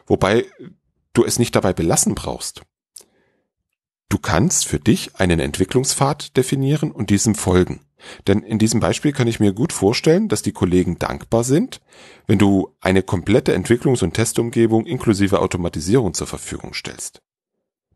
Wobei 0.06 0.46
du 1.14 1.26
es 1.26 1.40
nicht 1.40 1.56
dabei 1.56 1.74
belassen 1.74 2.14
brauchst. 2.14 2.62
Du 4.10 4.20
kannst 4.20 4.68
für 4.68 4.80
dich 4.80 5.16
einen 5.16 5.40
Entwicklungspfad 5.40 6.36
definieren 6.38 6.92
und 6.92 7.10
diesem 7.10 7.36
folgen. 7.36 7.82
Denn 8.28 8.42
in 8.42 8.58
diesem 8.58 8.80
Beispiel 8.80 9.12
kann 9.12 9.28
ich 9.28 9.40
mir 9.40 9.54
gut 9.54 9.74
vorstellen, 9.74 10.30
dass 10.30 10.42
die 10.42 10.52
Kollegen 10.52 10.98
dankbar 11.00 11.44
sind, 11.44 11.82
wenn 12.28 12.40
du 12.40 12.76
eine 12.80 13.04
komplette 13.04 13.56
Entwicklungs- 13.56 14.04
und 14.04 14.14
Testumgebung 14.14 14.86
inklusive 14.86 15.40
Automatisierung 15.40 16.14
zur 16.14 16.28
Verfügung 16.28 16.74
stellst. 16.74 17.22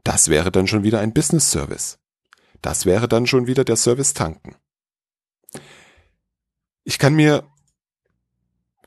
Das 0.03 0.27
wäre 0.27 0.51
dann 0.51 0.67
schon 0.67 0.83
wieder 0.83 0.99
ein 0.99 1.13
Business 1.13 1.49
Service. 1.49 1.99
Das 2.61 2.85
wäre 2.85 3.07
dann 3.07 3.27
schon 3.27 3.47
wieder 3.47 3.63
der 3.63 3.75
Service 3.75 4.13
tanken. 4.13 4.55
Ich 6.83 6.99
kann 6.99 7.13
mir 7.13 7.47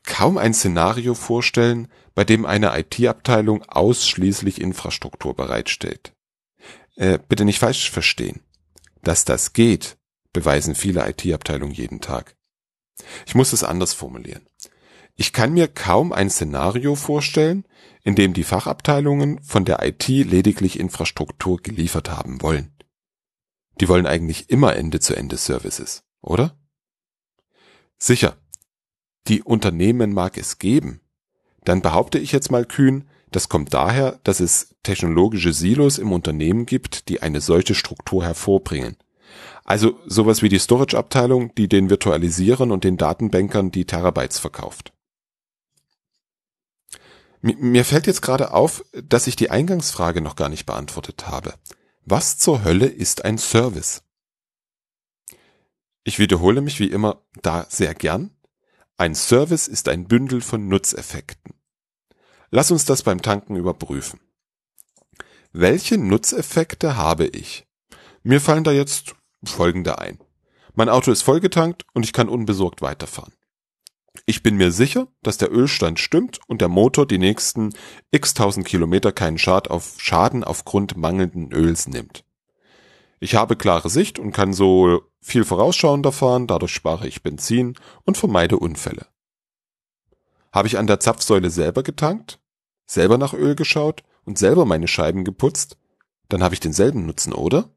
kaum 0.03 0.37
ein 0.37 0.53
Szenario 0.53 1.13
vorstellen, 1.13 1.87
bei 2.15 2.23
dem 2.23 2.45
eine 2.45 2.77
IT-Abteilung 2.79 3.63
ausschließlich 3.63 4.61
Infrastruktur 4.61 5.35
bereitstellt. 5.35 6.13
Äh, 6.95 7.19
bitte 7.27 7.45
nicht 7.45 7.59
falsch 7.59 7.91
verstehen. 7.91 8.41
Dass 9.03 9.25
das 9.25 9.53
geht, 9.53 9.97
beweisen 10.33 10.73
viele 10.73 11.07
IT-Abteilungen 11.07 11.73
jeden 11.73 12.01
Tag. 12.01 12.35
Ich 13.25 13.35
muss 13.35 13.53
es 13.53 13.63
anders 13.63 13.93
formulieren. 13.93 14.47
Ich 15.19 15.33
kann 15.33 15.53
mir 15.53 15.67
kaum 15.67 16.13
ein 16.13 16.29
Szenario 16.29 16.93
vorstellen, 16.93 17.65
in 18.03 18.13
dem 18.13 18.33
die 18.33 18.43
Fachabteilungen 18.43 19.41
von 19.41 19.65
der 19.65 19.83
IT 19.83 20.07
lediglich 20.07 20.79
Infrastruktur 20.79 21.57
geliefert 21.57 22.11
haben 22.11 22.41
wollen. 22.43 22.71
Die 23.81 23.89
wollen 23.89 24.05
eigentlich 24.05 24.51
immer 24.51 24.75
Ende-zu-Ende-Services, 24.75 26.03
oder? 26.21 26.55
Sicher, 27.97 28.37
die 29.27 29.41
Unternehmen 29.41 30.13
mag 30.13 30.37
es 30.37 30.59
geben. 30.59 31.01
Dann 31.63 31.81
behaupte 31.81 32.19
ich 32.19 32.31
jetzt 32.31 32.51
mal 32.51 32.65
kühn, 32.65 33.09
das 33.31 33.49
kommt 33.49 33.73
daher, 33.73 34.19
dass 34.23 34.39
es 34.39 34.75
technologische 34.83 35.51
Silos 35.51 35.97
im 35.97 36.11
Unternehmen 36.11 36.67
gibt, 36.67 37.09
die 37.09 37.23
eine 37.23 37.41
solche 37.41 37.73
Struktur 37.73 38.23
hervorbringen. 38.23 38.97
Also 39.65 39.99
sowas 40.05 40.43
wie 40.43 40.49
die 40.49 40.59
Storage-Abteilung, 40.59 41.55
die 41.55 41.67
den 41.67 41.89
Virtualisierern 41.89 42.71
und 42.71 42.83
den 42.83 42.97
Datenbankern 42.97 43.71
die 43.71 43.85
Terabytes 43.85 44.37
verkauft. 44.37 44.93
Mir 47.55 47.85
fällt 47.85 48.07
jetzt 48.07 48.21
gerade 48.21 48.53
auf, 48.53 48.83
dass 48.91 49.27
ich 49.27 49.35
die 49.35 49.49
Eingangsfrage 49.49 50.21
noch 50.21 50.35
gar 50.35 50.49
nicht 50.49 50.65
beantwortet 50.65 51.27
habe. 51.27 51.53
Was 52.03 52.37
zur 52.37 52.63
Hölle 52.63 52.87
ist 52.87 53.25
ein 53.25 53.37
Service? 53.37 54.03
Ich 56.03 56.19
wiederhole 56.19 56.61
mich 56.61 56.79
wie 56.79 56.89
immer 56.89 57.21
da 57.41 57.65
sehr 57.69 57.93
gern. 57.93 58.31
Ein 58.97 59.13
Service 59.13 59.67
ist 59.67 59.87
ein 59.87 60.07
Bündel 60.07 60.41
von 60.41 60.67
Nutzeffekten. 60.67 61.53
Lass 62.49 62.71
uns 62.71 62.85
das 62.85 63.03
beim 63.03 63.21
Tanken 63.21 63.55
überprüfen. 63.55 64.19
Welche 65.51 65.97
Nutzeffekte 65.97 66.97
habe 66.97 67.27
ich? 67.27 67.67
Mir 68.23 68.41
fallen 68.41 68.63
da 68.63 68.71
jetzt 68.71 69.15
folgende 69.43 69.99
ein. 69.99 70.19
Mein 70.73 70.89
Auto 70.89 71.11
ist 71.11 71.21
vollgetankt 71.21 71.85
und 71.93 72.03
ich 72.03 72.13
kann 72.13 72.29
unbesorgt 72.29 72.81
weiterfahren. 72.81 73.33
Ich 74.25 74.43
bin 74.43 74.57
mir 74.57 74.71
sicher, 74.71 75.07
dass 75.21 75.37
der 75.37 75.51
Ölstand 75.51 75.99
stimmt 75.99 76.39
und 76.47 76.61
der 76.61 76.67
Motor 76.67 77.05
die 77.05 77.17
nächsten 77.17 77.73
x 78.11 78.33
tausend 78.33 78.65
Kilometer 78.65 79.11
keinen 79.11 79.37
auf 79.47 79.95
Schaden 79.99 80.43
aufgrund 80.43 80.97
mangelnden 80.97 81.51
Öls 81.51 81.87
nimmt. 81.87 82.23
Ich 83.19 83.35
habe 83.35 83.55
klare 83.55 83.89
Sicht 83.89 84.19
und 84.19 84.31
kann 84.31 84.53
so 84.53 85.01
viel 85.21 85.43
vorausschauender 85.43 86.11
fahren, 86.11 86.47
dadurch 86.47 86.73
spare 86.73 87.07
ich 87.07 87.23
Benzin 87.23 87.75
und 88.03 88.17
vermeide 88.17 88.57
Unfälle. 88.57 89.07
Habe 90.51 90.67
ich 90.67 90.77
an 90.77 90.87
der 90.87 90.99
Zapfsäule 90.99 91.49
selber 91.49 91.83
getankt, 91.83 92.39
selber 92.85 93.17
nach 93.17 93.33
Öl 93.33 93.55
geschaut 93.55 94.03
und 94.25 94.37
selber 94.37 94.65
meine 94.65 94.87
Scheiben 94.87 95.23
geputzt, 95.23 95.77
dann 96.29 96.43
habe 96.43 96.53
ich 96.53 96.59
denselben 96.59 97.05
Nutzen, 97.05 97.33
oder? 97.33 97.71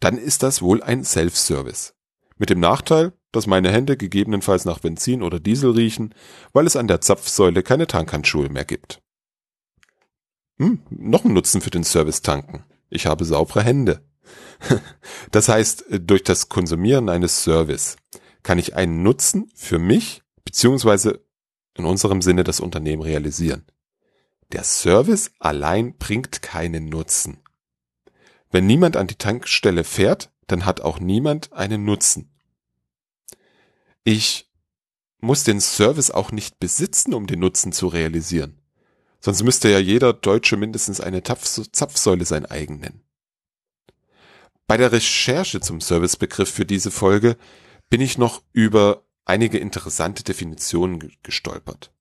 dann 0.00 0.18
ist 0.18 0.42
das 0.42 0.62
wohl 0.62 0.82
ein 0.82 1.04
Self-Service. 1.04 1.95
Mit 2.38 2.50
dem 2.50 2.60
Nachteil, 2.60 3.12
dass 3.32 3.46
meine 3.46 3.70
Hände 3.70 3.96
gegebenenfalls 3.96 4.64
nach 4.64 4.78
Benzin 4.78 5.22
oder 5.22 5.40
Diesel 5.40 5.70
riechen, 5.72 6.14
weil 6.52 6.66
es 6.66 6.76
an 6.76 6.88
der 6.88 7.00
Zapfsäule 7.00 7.62
keine 7.62 7.86
Tankhandschuhe 7.86 8.48
mehr 8.48 8.64
gibt. 8.64 9.02
Hm, 10.58 10.80
noch 10.90 11.24
ein 11.24 11.32
Nutzen 11.32 11.60
für 11.60 11.70
den 11.70 11.84
Service-Tanken. 11.84 12.64
Ich 12.88 13.06
habe 13.06 13.24
saubere 13.24 13.62
Hände. 13.62 14.02
Das 15.30 15.48
heißt, 15.48 15.84
durch 16.00 16.22
das 16.22 16.48
Konsumieren 16.48 17.08
eines 17.08 17.44
Service 17.44 17.96
kann 18.42 18.58
ich 18.58 18.74
einen 18.74 19.02
Nutzen 19.02 19.50
für 19.54 19.78
mich 19.78 20.22
beziehungsweise 20.44 21.24
in 21.74 21.84
unserem 21.84 22.22
Sinne 22.22 22.42
das 22.42 22.60
Unternehmen 22.60 23.02
realisieren. 23.02 23.66
Der 24.52 24.62
Service 24.64 25.32
allein 25.38 25.96
bringt 25.98 26.42
keinen 26.42 26.88
Nutzen. 26.88 27.38
Wenn 28.50 28.66
niemand 28.66 28.96
an 28.96 29.08
die 29.08 29.16
Tankstelle 29.16 29.84
fährt, 29.84 30.30
dann 30.46 30.64
hat 30.64 30.80
auch 30.80 31.00
niemand 31.00 31.52
einen 31.52 31.84
Nutzen. 31.84 32.30
Ich 34.04 34.50
muss 35.18 35.44
den 35.44 35.60
Service 35.60 36.10
auch 36.10 36.30
nicht 36.30 36.60
besitzen, 36.60 37.14
um 37.14 37.26
den 37.26 37.40
Nutzen 37.40 37.72
zu 37.72 37.88
realisieren. 37.88 38.60
Sonst 39.20 39.42
müsste 39.42 39.68
ja 39.68 39.78
jeder 39.78 40.12
Deutsche 40.12 40.56
mindestens 40.56 41.00
eine 41.00 41.22
Zapfsäule 41.22 42.24
sein 42.24 42.46
eigen 42.46 42.78
nennen. 42.78 43.02
Bei 44.66 44.76
der 44.76 44.92
Recherche 44.92 45.60
zum 45.60 45.80
Servicebegriff 45.80 46.50
für 46.50 46.66
diese 46.66 46.90
Folge 46.90 47.36
bin 47.88 48.00
ich 48.00 48.18
noch 48.18 48.42
über 48.52 49.04
einige 49.24 49.58
interessante 49.58 50.22
Definitionen 50.22 51.12
gestolpert. 51.22 51.92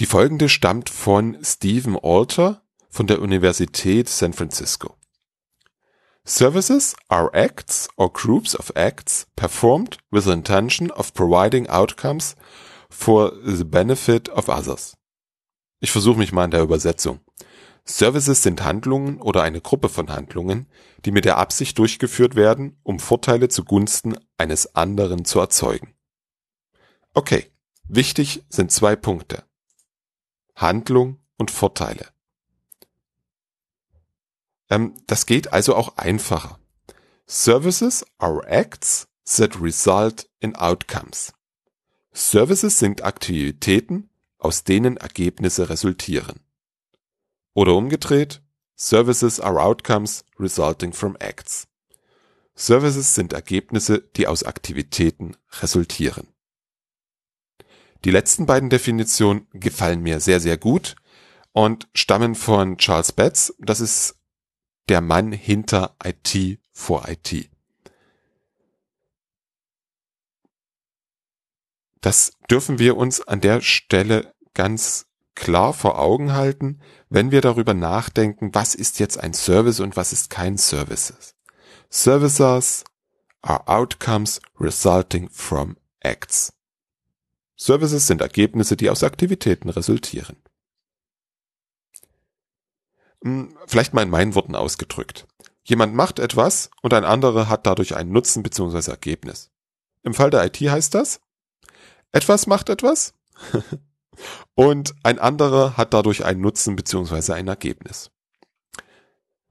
Die 0.00 0.06
folgende 0.06 0.48
stammt 0.48 0.90
von 0.90 1.38
Stephen 1.42 1.96
Alter 1.96 2.62
von 2.90 3.06
der 3.06 3.20
Universität 3.22 4.08
San 4.08 4.32
Francisco. 4.32 4.96
Services 6.26 6.96
are 7.10 7.30
acts 7.34 7.86
or 7.96 8.10
groups 8.10 8.54
of 8.54 8.72
acts 8.74 9.26
performed 9.36 9.98
with 10.10 10.24
the 10.24 10.32
intention 10.32 10.90
of 10.92 11.12
providing 11.12 11.68
outcomes 11.68 12.34
for 12.88 13.30
the 13.44 13.64
benefit 13.64 14.30
of 14.30 14.48
others. 14.48 14.96
Ich 15.80 15.90
versuche 15.90 16.16
mich 16.16 16.32
mal 16.32 16.46
in 16.46 16.50
der 16.50 16.62
Übersetzung. 16.62 17.20
Services 17.84 18.42
sind 18.42 18.64
Handlungen 18.64 19.20
oder 19.20 19.42
eine 19.42 19.60
Gruppe 19.60 19.90
von 19.90 20.08
Handlungen, 20.08 20.66
die 21.04 21.10
mit 21.10 21.26
der 21.26 21.36
Absicht 21.36 21.76
durchgeführt 21.78 22.36
werden, 22.36 22.78
um 22.82 23.00
Vorteile 23.00 23.50
zugunsten 23.50 24.16
eines 24.38 24.74
anderen 24.74 25.26
zu 25.26 25.40
erzeugen. 25.40 25.94
Okay, 27.12 27.50
wichtig 27.86 28.42
sind 28.48 28.72
zwei 28.72 28.96
Punkte. 28.96 29.44
Handlung 30.56 31.18
und 31.36 31.50
Vorteile. 31.50 32.13
Ähm, 34.70 34.94
das 35.06 35.26
geht 35.26 35.52
also 35.52 35.74
auch 35.74 35.96
einfacher. 35.96 36.58
Services 37.26 38.04
are 38.18 38.46
acts 38.46 39.08
that 39.36 39.60
result 39.60 40.28
in 40.40 40.54
outcomes. 40.56 41.32
Services 42.12 42.78
sind 42.78 43.02
Aktivitäten, 43.02 44.10
aus 44.38 44.64
denen 44.64 44.96
Ergebnisse 44.96 45.68
resultieren. 45.68 46.40
Oder 47.54 47.74
umgedreht, 47.74 48.42
Services 48.76 49.40
are 49.40 49.60
outcomes 49.60 50.24
resulting 50.38 50.92
from 50.92 51.16
acts. 51.20 51.68
Services 52.56 53.14
sind 53.14 53.32
Ergebnisse, 53.32 54.00
die 54.16 54.26
aus 54.26 54.42
Aktivitäten 54.42 55.36
resultieren. 55.60 56.28
Die 58.04 58.10
letzten 58.10 58.46
beiden 58.46 58.70
Definitionen 58.70 59.46
gefallen 59.52 60.02
mir 60.02 60.20
sehr, 60.20 60.40
sehr 60.40 60.58
gut 60.58 60.96
und 61.52 61.88
stammen 61.94 62.34
von 62.34 62.76
Charles 62.76 63.12
Betts. 63.12 63.54
Das 63.58 63.80
ist 63.80 64.16
der 64.88 65.00
Mann 65.00 65.32
hinter 65.32 65.96
IT 66.02 66.58
vor 66.72 67.08
IT. 67.08 67.50
Das 72.00 72.32
dürfen 72.50 72.78
wir 72.78 72.96
uns 72.96 73.20
an 73.22 73.40
der 73.40 73.62
Stelle 73.62 74.34
ganz 74.52 75.06
klar 75.34 75.72
vor 75.72 75.98
Augen 75.98 76.32
halten, 76.32 76.80
wenn 77.08 77.30
wir 77.30 77.40
darüber 77.40 77.74
nachdenken, 77.74 78.50
was 78.52 78.74
ist 78.74 78.98
jetzt 78.98 79.18
ein 79.18 79.32
Service 79.32 79.80
und 79.80 79.96
was 79.96 80.12
ist 80.12 80.30
kein 80.30 80.58
Services. 80.58 81.34
Services 81.88 82.84
are 83.40 83.66
outcomes 83.68 84.40
resulting 84.60 85.30
from 85.30 85.76
acts. 86.00 86.52
Services 87.56 88.06
sind 88.06 88.20
Ergebnisse, 88.20 88.76
die 88.76 88.90
aus 88.90 89.02
Aktivitäten 89.02 89.70
resultieren. 89.70 90.36
Hm, 93.24 93.56
vielleicht 93.66 93.94
mal 93.94 94.02
in 94.02 94.10
meinen 94.10 94.34
Worten 94.34 94.54
ausgedrückt. 94.54 95.26
Jemand 95.64 95.94
macht 95.94 96.18
etwas 96.18 96.70
und 96.82 96.92
ein 96.92 97.04
anderer 97.04 97.48
hat 97.48 97.66
dadurch 97.66 97.96
einen 97.96 98.12
Nutzen 98.12 98.42
bzw. 98.42 98.90
Ergebnis. 98.90 99.50
Im 100.02 100.12
Fall 100.12 100.28
der 100.28 100.44
IT 100.44 100.60
heißt 100.60 100.94
das, 100.94 101.20
etwas 102.12 102.46
macht 102.46 102.68
etwas 102.68 103.14
und 104.54 104.94
ein 105.02 105.18
anderer 105.18 105.78
hat 105.78 105.94
dadurch 105.94 106.26
einen 106.26 106.42
Nutzen 106.42 106.76
beziehungsweise 106.76 107.34
ein 107.34 107.48
Ergebnis. 107.48 108.10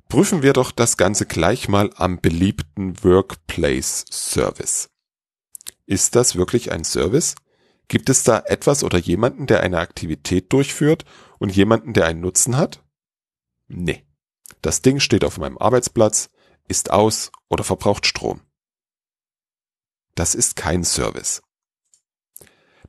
Prüfen 0.07 0.43
wir 0.43 0.53
doch 0.53 0.71
das 0.71 0.95
Ganze 0.95 1.25
gleich 1.25 1.67
mal 1.67 1.89
am 1.95 2.21
beliebten 2.21 3.03
Workplace 3.03 4.05
Service. 4.11 4.91
Ist 5.87 6.15
das 6.15 6.35
wirklich 6.35 6.71
ein 6.71 6.83
Service? 6.83 7.33
Gibt 7.87 8.09
es 8.09 8.21
da 8.23 8.43
etwas 8.45 8.83
oder 8.83 8.99
jemanden, 8.99 9.47
der 9.47 9.61
eine 9.61 9.79
Aktivität 9.79 10.53
durchführt 10.53 11.05
und 11.39 11.55
jemanden, 11.55 11.93
der 11.93 12.05
einen 12.05 12.21
Nutzen 12.21 12.55
hat? 12.55 12.82
Nee. 13.67 14.05
Das 14.61 14.81
Ding 14.81 14.99
steht 14.99 15.23
auf 15.23 15.37
meinem 15.37 15.57
Arbeitsplatz, 15.57 16.29
ist 16.67 16.91
aus 16.91 17.31
oder 17.49 17.63
verbraucht 17.63 18.05
Strom. 18.05 18.41
Das 20.15 20.35
ist 20.35 20.55
kein 20.55 20.83
Service. 20.83 21.41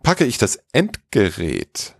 Packe 0.03 0.25
ich 0.27 0.37
das 0.39 0.59
Endgerät, 0.73 1.97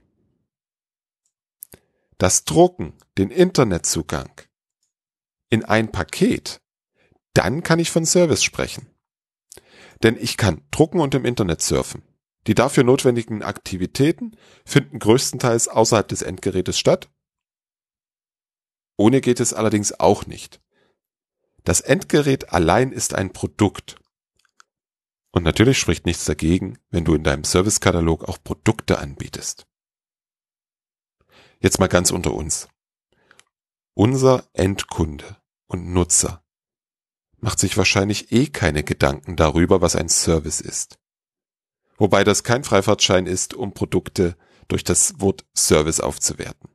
das 2.19 2.45
Drucken, 2.45 2.95
den 3.17 3.31
Internetzugang 3.31 4.31
in 5.51 5.65
ein 5.65 5.93
Paket, 5.93 6.61
dann 7.33 7.63
kann 7.63 7.79
ich 7.79 7.91
von 7.91 8.05
Service 8.05 8.43
sprechen. 8.43 8.91
Denn 10.03 10.17
ich 10.17 10.37
kann 10.37 10.63
drucken 10.71 11.01
und 11.01 11.15
im 11.15 11.25
Internet 11.25 11.63
surfen. 11.63 12.03
Die 12.47 12.55
dafür 12.55 12.85
notwendigen 12.85 13.43
Aktivitäten 13.43 14.37
finden 14.67 14.99
größtenteils 14.99 15.69
außerhalb 15.69 16.09
des 16.09 16.23
Endgerätes 16.23 16.79
statt. 16.79 17.09
Ohne 18.97 19.21
geht 19.21 19.41
es 19.41 19.53
allerdings 19.53 19.99
auch 19.99 20.27
nicht. 20.27 20.61
Das 21.65 21.81
Endgerät 21.81 22.53
allein 22.53 22.93
ist 22.93 23.15
ein 23.15 23.33
Produkt 23.33 23.97
und 25.35 25.43
natürlich 25.43 25.81
spricht 25.81 26.07
nichts 26.07 26.25
dagegen, 26.27 26.79
wenn 26.91 27.05
du 27.05 27.13
in 27.17 27.25
deinem 27.25 27.43
Servicekatalog 27.43 28.29
auch 28.29 28.39
Produkte 28.45 29.01
anbietest. 29.01 29.67
Jetzt 31.59 31.81
mal 31.81 31.89
ganz 31.89 32.13
unter 32.13 32.33
uns. 32.35 32.69
Unser 33.95 34.49
Endkunde 34.53 35.37
und 35.67 35.93
Nutzer 35.93 36.45
macht 37.39 37.59
sich 37.59 37.77
wahrscheinlich 37.77 38.31
eh 38.31 38.47
keine 38.47 38.85
Gedanken 38.85 39.35
darüber, 39.35 39.81
was 39.81 39.97
ein 39.97 40.09
Service 40.09 40.61
ist. 40.61 41.01
Wobei 41.97 42.23
das 42.23 42.45
kein 42.45 42.63
Freifahrtschein 42.63 43.27
ist, 43.27 43.55
um 43.55 43.75
Produkte 43.75 44.37
durch 44.69 44.85
das 44.85 45.21
Wort 45.21 45.45
Service 45.53 45.99
aufzuwerten. 45.99 46.71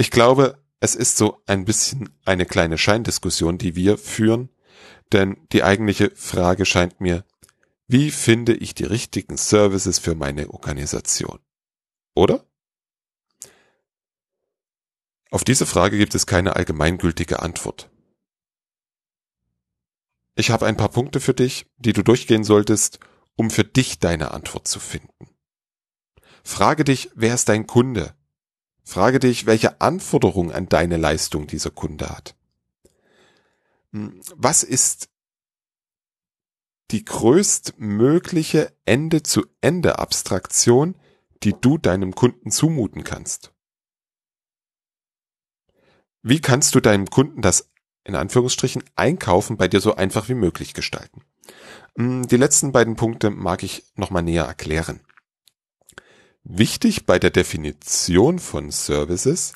Ich 0.00 0.10
glaube, 0.10 0.58
es 0.80 0.94
ist 0.94 1.18
so 1.18 1.42
ein 1.44 1.66
bisschen 1.66 2.08
eine 2.24 2.46
kleine 2.46 2.78
Scheindiskussion, 2.78 3.58
die 3.58 3.76
wir 3.76 3.98
führen, 3.98 4.48
denn 5.12 5.46
die 5.52 5.62
eigentliche 5.62 6.10
Frage 6.16 6.64
scheint 6.64 7.02
mir, 7.02 7.26
wie 7.86 8.10
finde 8.10 8.54
ich 8.54 8.74
die 8.74 8.84
richtigen 8.84 9.36
Services 9.36 9.98
für 9.98 10.14
meine 10.14 10.48
Organisation? 10.48 11.38
Oder? 12.14 12.46
Auf 15.30 15.44
diese 15.44 15.66
Frage 15.66 15.98
gibt 15.98 16.14
es 16.14 16.26
keine 16.26 16.56
allgemeingültige 16.56 17.40
Antwort. 17.40 17.90
Ich 20.34 20.50
habe 20.50 20.64
ein 20.64 20.78
paar 20.78 20.88
Punkte 20.88 21.20
für 21.20 21.34
dich, 21.34 21.66
die 21.76 21.92
du 21.92 22.02
durchgehen 22.02 22.42
solltest, 22.42 23.00
um 23.36 23.50
für 23.50 23.64
dich 23.64 23.98
deine 23.98 24.30
Antwort 24.30 24.66
zu 24.66 24.80
finden. 24.80 25.28
Frage 26.42 26.84
dich, 26.84 27.10
wer 27.14 27.34
ist 27.34 27.50
dein 27.50 27.66
Kunde? 27.66 28.14
Frage 28.84 29.20
dich, 29.20 29.46
welche 29.46 29.80
Anforderungen 29.80 30.52
an 30.52 30.68
deine 30.68 30.96
Leistung 30.96 31.46
dieser 31.46 31.70
Kunde 31.70 32.08
hat. 32.08 32.34
Hm, 33.92 34.20
was 34.34 34.62
ist 34.62 35.08
die 36.90 37.04
größtmögliche 37.04 38.72
Ende-zu-Ende-Abstraktion, 38.84 40.96
die 41.42 41.54
du 41.58 41.78
deinem 41.78 42.14
Kunden 42.14 42.50
zumuten 42.50 43.04
kannst? 43.04 43.52
Wie 46.22 46.40
kannst 46.40 46.74
du 46.74 46.80
deinem 46.80 47.08
Kunden 47.08 47.42
das 47.42 47.70
in 48.04 48.14
Anführungsstrichen 48.14 48.82
Einkaufen 48.96 49.56
bei 49.56 49.68
dir 49.68 49.80
so 49.80 49.94
einfach 49.94 50.28
wie 50.28 50.34
möglich 50.34 50.74
gestalten? 50.74 51.22
Hm, 51.96 52.26
die 52.26 52.36
letzten 52.36 52.72
beiden 52.72 52.96
Punkte 52.96 53.30
mag 53.30 53.62
ich 53.62 53.84
nochmal 53.94 54.22
näher 54.22 54.44
erklären. 54.44 55.00
Wichtig 56.42 57.06
bei 57.06 57.18
der 57.18 57.30
Definition 57.30 58.38
von 58.38 58.70
Services 58.70 59.52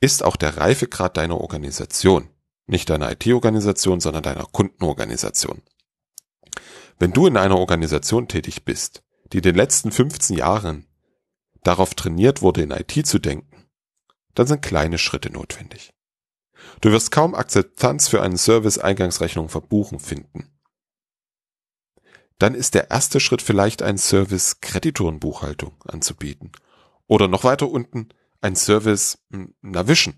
ist 0.00 0.22
auch 0.24 0.36
der 0.36 0.56
Reifegrad 0.56 1.16
deiner 1.16 1.40
Organisation. 1.40 2.28
nicht 2.70 2.90
deiner 2.90 3.10
IT-Organisation, 3.10 3.98
sondern 3.98 4.22
deiner 4.22 4.44
Kundenorganisation. 4.44 5.62
Wenn 6.98 7.12
du 7.12 7.26
in 7.26 7.38
einer 7.38 7.56
Organisation 7.56 8.28
tätig 8.28 8.64
bist, 8.64 9.02
die 9.32 9.38
in 9.38 9.42
den 9.42 9.54
letzten 9.54 9.90
15 9.90 10.36
Jahren 10.36 10.86
darauf 11.62 11.94
trainiert 11.94 12.42
wurde, 12.42 12.62
in 12.62 12.70
IT 12.70 13.06
zu 13.06 13.18
denken, 13.18 13.70
dann 14.34 14.46
sind 14.46 14.60
kleine 14.60 14.98
Schritte 14.98 15.32
notwendig. 15.32 15.94
Du 16.80 16.90
wirst 16.92 17.10
kaum 17.10 17.34
Akzeptanz 17.34 18.08
für 18.08 18.20
einen 18.20 18.36
Service 18.36 18.78
Eingangsrechnung 18.78 19.48
verbuchen 19.48 19.98
finden. 19.98 20.57
Dann 22.38 22.54
ist 22.54 22.74
der 22.74 22.90
erste 22.90 23.20
Schritt 23.20 23.42
vielleicht 23.42 23.82
ein 23.82 23.98
Service 23.98 24.60
Kreditorenbuchhaltung 24.60 25.74
anzubieten. 25.84 26.52
Oder 27.06 27.26
noch 27.26 27.44
weiter 27.44 27.68
unten 27.68 28.08
ein 28.40 28.54
Service 28.54 29.18
hm, 29.30 29.54
Navision. 29.60 30.14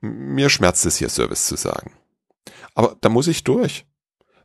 Mir 0.00 0.50
schmerzt 0.50 0.84
es 0.86 0.96
hier 0.96 1.08
Service 1.08 1.46
zu 1.46 1.56
sagen. 1.56 1.94
Aber 2.74 2.96
da 3.00 3.08
muss 3.08 3.28
ich 3.28 3.44
durch. 3.44 3.86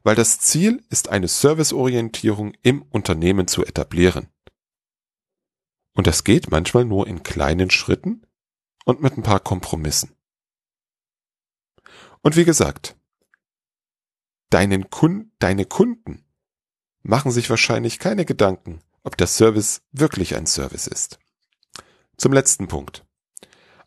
Weil 0.04 0.16
das 0.16 0.40
Ziel 0.40 0.84
ist 0.90 1.10
eine 1.10 1.28
Serviceorientierung 1.28 2.54
im 2.62 2.84
Unternehmen 2.84 3.48
zu 3.48 3.66
etablieren. 3.66 4.30
Und 5.94 6.08
das 6.08 6.24
geht 6.24 6.52
manchmal 6.52 6.86
nur 6.86 7.08
in 7.08 7.24
kleinen 7.24 7.72
Schritten 7.72 8.28
und 8.86 9.02
mit 9.02 9.18
ein 9.18 9.24
paar 9.24 9.40
Kompromissen. 9.40 10.16
Und 12.22 12.36
wie 12.36 12.46
gesagt, 12.46 12.96
deinen 14.50 14.90
Kunden, 14.90 15.32
deine 15.40 15.66
Kunden 15.66 16.26
machen 17.04 17.32
sich 17.32 17.50
wahrscheinlich 17.50 18.00
keine 18.00 18.26
Gedanken, 18.26 18.82
ob 19.04 19.18
der 19.18 19.28
Service 19.28 19.82
wirklich 19.92 20.36
ein 20.36 20.48
Service 20.48 20.88
ist. 20.88 21.20
Zum 22.18 22.34
letzten 22.34 22.68
Punkt. 22.68 23.06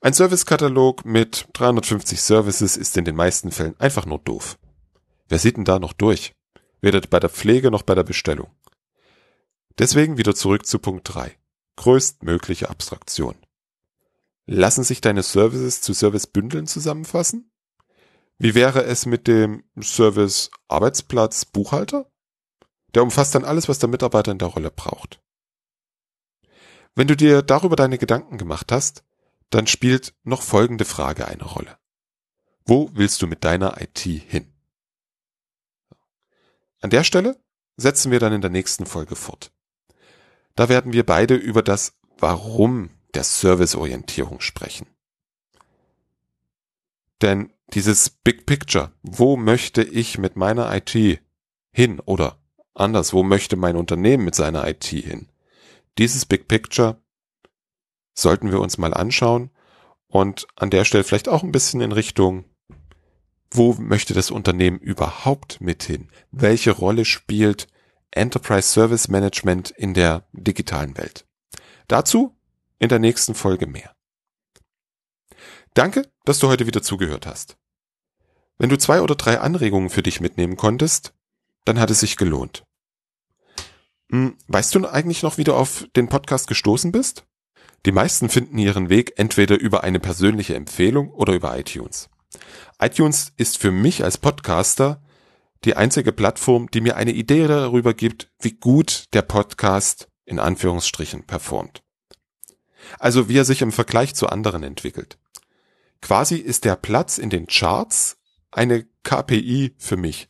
Ein 0.00 0.12
Servicekatalog 0.12 1.04
mit 1.04 1.48
350 1.54 2.22
Services 2.22 2.76
ist 2.76 2.96
in 2.96 3.04
den 3.04 3.16
meisten 3.16 3.50
Fällen 3.50 3.78
einfach 3.80 4.06
nur 4.06 4.20
doof. 4.20 4.58
Wer 5.28 5.38
sieht 5.38 5.56
denn 5.56 5.64
da 5.64 5.80
noch 5.80 5.92
durch? 5.92 6.34
Weder 6.80 7.00
bei 7.00 7.18
der 7.18 7.30
Pflege 7.30 7.72
noch 7.72 7.82
bei 7.82 7.96
der 7.96 8.04
Bestellung. 8.04 8.50
Deswegen 9.78 10.16
wieder 10.16 10.34
zurück 10.34 10.66
zu 10.66 10.78
Punkt 10.78 11.12
3. 11.12 11.36
Größtmögliche 11.76 12.70
Abstraktion. 12.70 13.34
Lassen 14.46 14.84
sich 14.84 15.00
deine 15.00 15.22
Services 15.22 15.80
zu 15.80 15.92
Servicebündeln 15.92 16.66
zusammenfassen? 16.66 17.47
Wie 18.38 18.54
wäre 18.54 18.84
es 18.84 19.04
mit 19.04 19.26
dem 19.26 19.64
Service 19.80 20.50
Arbeitsplatz 20.68 21.44
Buchhalter? 21.44 22.10
Der 22.94 23.02
umfasst 23.02 23.34
dann 23.34 23.44
alles, 23.44 23.68
was 23.68 23.80
der 23.80 23.88
Mitarbeiter 23.88 24.30
in 24.30 24.38
der 24.38 24.48
Rolle 24.48 24.70
braucht. 24.70 25.20
Wenn 26.94 27.08
du 27.08 27.16
dir 27.16 27.42
darüber 27.42 27.76
deine 27.76 27.98
Gedanken 27.98 28.38
gemacht 28.38 28.70
hast, 28.70 29.04
dann 29.50 29.66
spielt 29.66 30.14
noch 30.22 30.42
folgende 30.42 30.84
Frage 30.84 31.26
eine 31.26 31.44
Rolle. 31.44 31.78
Wo 32.64 32.90
willst 32.94 33.22
du 33.22 33.26
mit 33.26 33.44
deiner 33.44 33.80
IT 33.80 33.98
hin? 33.98 34.52
An 36.80 36.90
der 36.90 37.02
Stelle 37.02 37.40
setzen 37.76 38.12
wir 38.12 38.20
dann 38.20 38.32
in 38.32 38.40
der 38.40 38.50
nächsten 38.50 38.86
Folge 38.86 39.16
fort. 39.16 39.52
Da 40.54 40.68
werden 40.68 40.92
wir 40.92 41.04
beide 41.04 41.34
über 41.34 41.62
das 41.62 41.94
Warum 42.18 42.90
der 43.14 43.24
Serviceorientierung 43.24 44.40
sprechen. 44.40 44.86
Denn 47.22 47.52
dieses 47.74 48.10
Big 48.10 48.46
Picture, 48.46 48.92
wo 49.02 49.36
möchte 49.36 49.82
ich 49.82 50.18
mit 50.18 50.36
meiner 50.36 50.74
IT 50.74 51.20
hin 51.72 52.00
oder 52.00 52.38
anders, 52.74 53.12
wo 53.12 53.22
möchte 53.22 53.56
mein 53.56 53.76
Unternehmen 53.76 54.24
mit 54.24 54.34
seiner 54.34 54.66
IT 54.66 54.84
hin? 54.84 55.28
Dieses 55.98 56.26
Big 56.26 56.48
Picture 56.48 57.02
sollten 58.14 58.50
wir 58.50 58.60
uns 58.60 58.78
mal 58.78 58.94
anschauen 58.94 59.50
und 60.06 60.46
an 60.56 60.70
der 60.70 60.84
Stelle 60.84 61.04
vielleicht 61.04 61.28
auch 61.28 61.42
ein 61.42 61.52
bisschen 61.52 61.80
in 61.80 61.92
Richtung, 61.92 62.44
wo 63.50 63.74
möchte 63.74 64.14
das 64.14 64.30
Unternehmen 64.30 64.78
überhaupt 64.78 65.60
mit 65.60 65.82
hin? 65.82 66.08
Welche 66.30 66.70
Rolle 66.70 67.04
spielt 67.04 67.68
Enterprise 68.10 68.68
Service 68.68 69.08
Management 69.08 69.70
in 69.70 69.94
der 69.94 70.26
digitalen 70.32 70.96
Welt? 70.96 71.26
Dazu 71.86 72.36
in 72.78 72.88
der 72.88 72.98
nächsten 72.98 73.34
Folge 73.34 73.66
mehr. 73.66 73.94
Danke, 75.78 76.10
dass 76.24 76.40
du 76.40 76.48
heute 76.48 76.66
wieder 76.66 76.82
zugehört 76.82 77.24
hast. 77.24 77.56
Wenn 78.58 78.68
du 78.68 78.76
zwei 78.76 79.00
oder 79.00 79.14
drei 79.14 79.38
Anregungen 79.38 79.90
für 79.90 80.02
dich 80.02 80.20
mitnehmen 80.20 80.56
konntest, 80.56 81.14
dann 81.64 81.78
hat 81.78 81.88
es 81.88 82.00
sich 82.00 82.16
gelohnt. 82.16 82.64
Hm, 84.10 84.36
weißt 84.48 84.74
du 84.74 84.88
eigentlich 84.88 85.22
noch, 85.22 85.38
wie 85.38 85.44
du 85.44 85.54
auf 85.54 85.86
den 85.94 86.08
Podcast 86.08 86.48
gestoßen 86.48 86.90
bist? 86.90 87.26
Die 87.86 87.92
meisten 87.92 88.28
finden 88.28 88.58
ihren 88.58 88.88
Weg 88.88 89.12
entweder 89.18 89.56
über 89.56 89.84
eine 89.84 90.00
persönliche 90.00 90.56
Empfehlung 90.56 91.12
oder 91.12 91.32
über 91.32 91.56
iTunes. 91.56 92.10
iTunes 92.80 93.32
ist 93.36 93.56
für 93.56 93.70
mich 93.70 94.02
als 94.02 94.18
Podcaster 94.18 95.00
die 95.64 95.76
einzige 95.76 96.10
Plattform, 96.10 96.68
die 96.72 96.80
mir 96.80 96.96
eine 96.96 97.12
Idee 97.12 97.46
darüber 97.46 97.94
gibt, 97.94 98.32
wie 98.40 98.54
gut 98.54 99.04
der 99.12 99.22
Podcast 99.22 100.08
in 100.24 100.40
Anführungsstrichen 100.40 101.24
performt. 101.24 101.84
Also 102.98 103.28
wie 103.28 103.38
er 103.38 103.44
sich 103.44 103.62
im 103.62 103.70
Vergleich 103.70 104.16
zu 104.16 104.28
anderen 104.28 104.64
entwickelt. 104.64 105.18
Quasi 106.00 106.36
ist 106.36 106.64
der 106.64 106.76
Platz 106.76 107.18
in 107.18 107.30
den 107.30 107.46
Charts 107.46 108.18
eine 108.50 108.86
KPI 109.02 109.74
für 109.78 109.96
mich. 109.96 110.26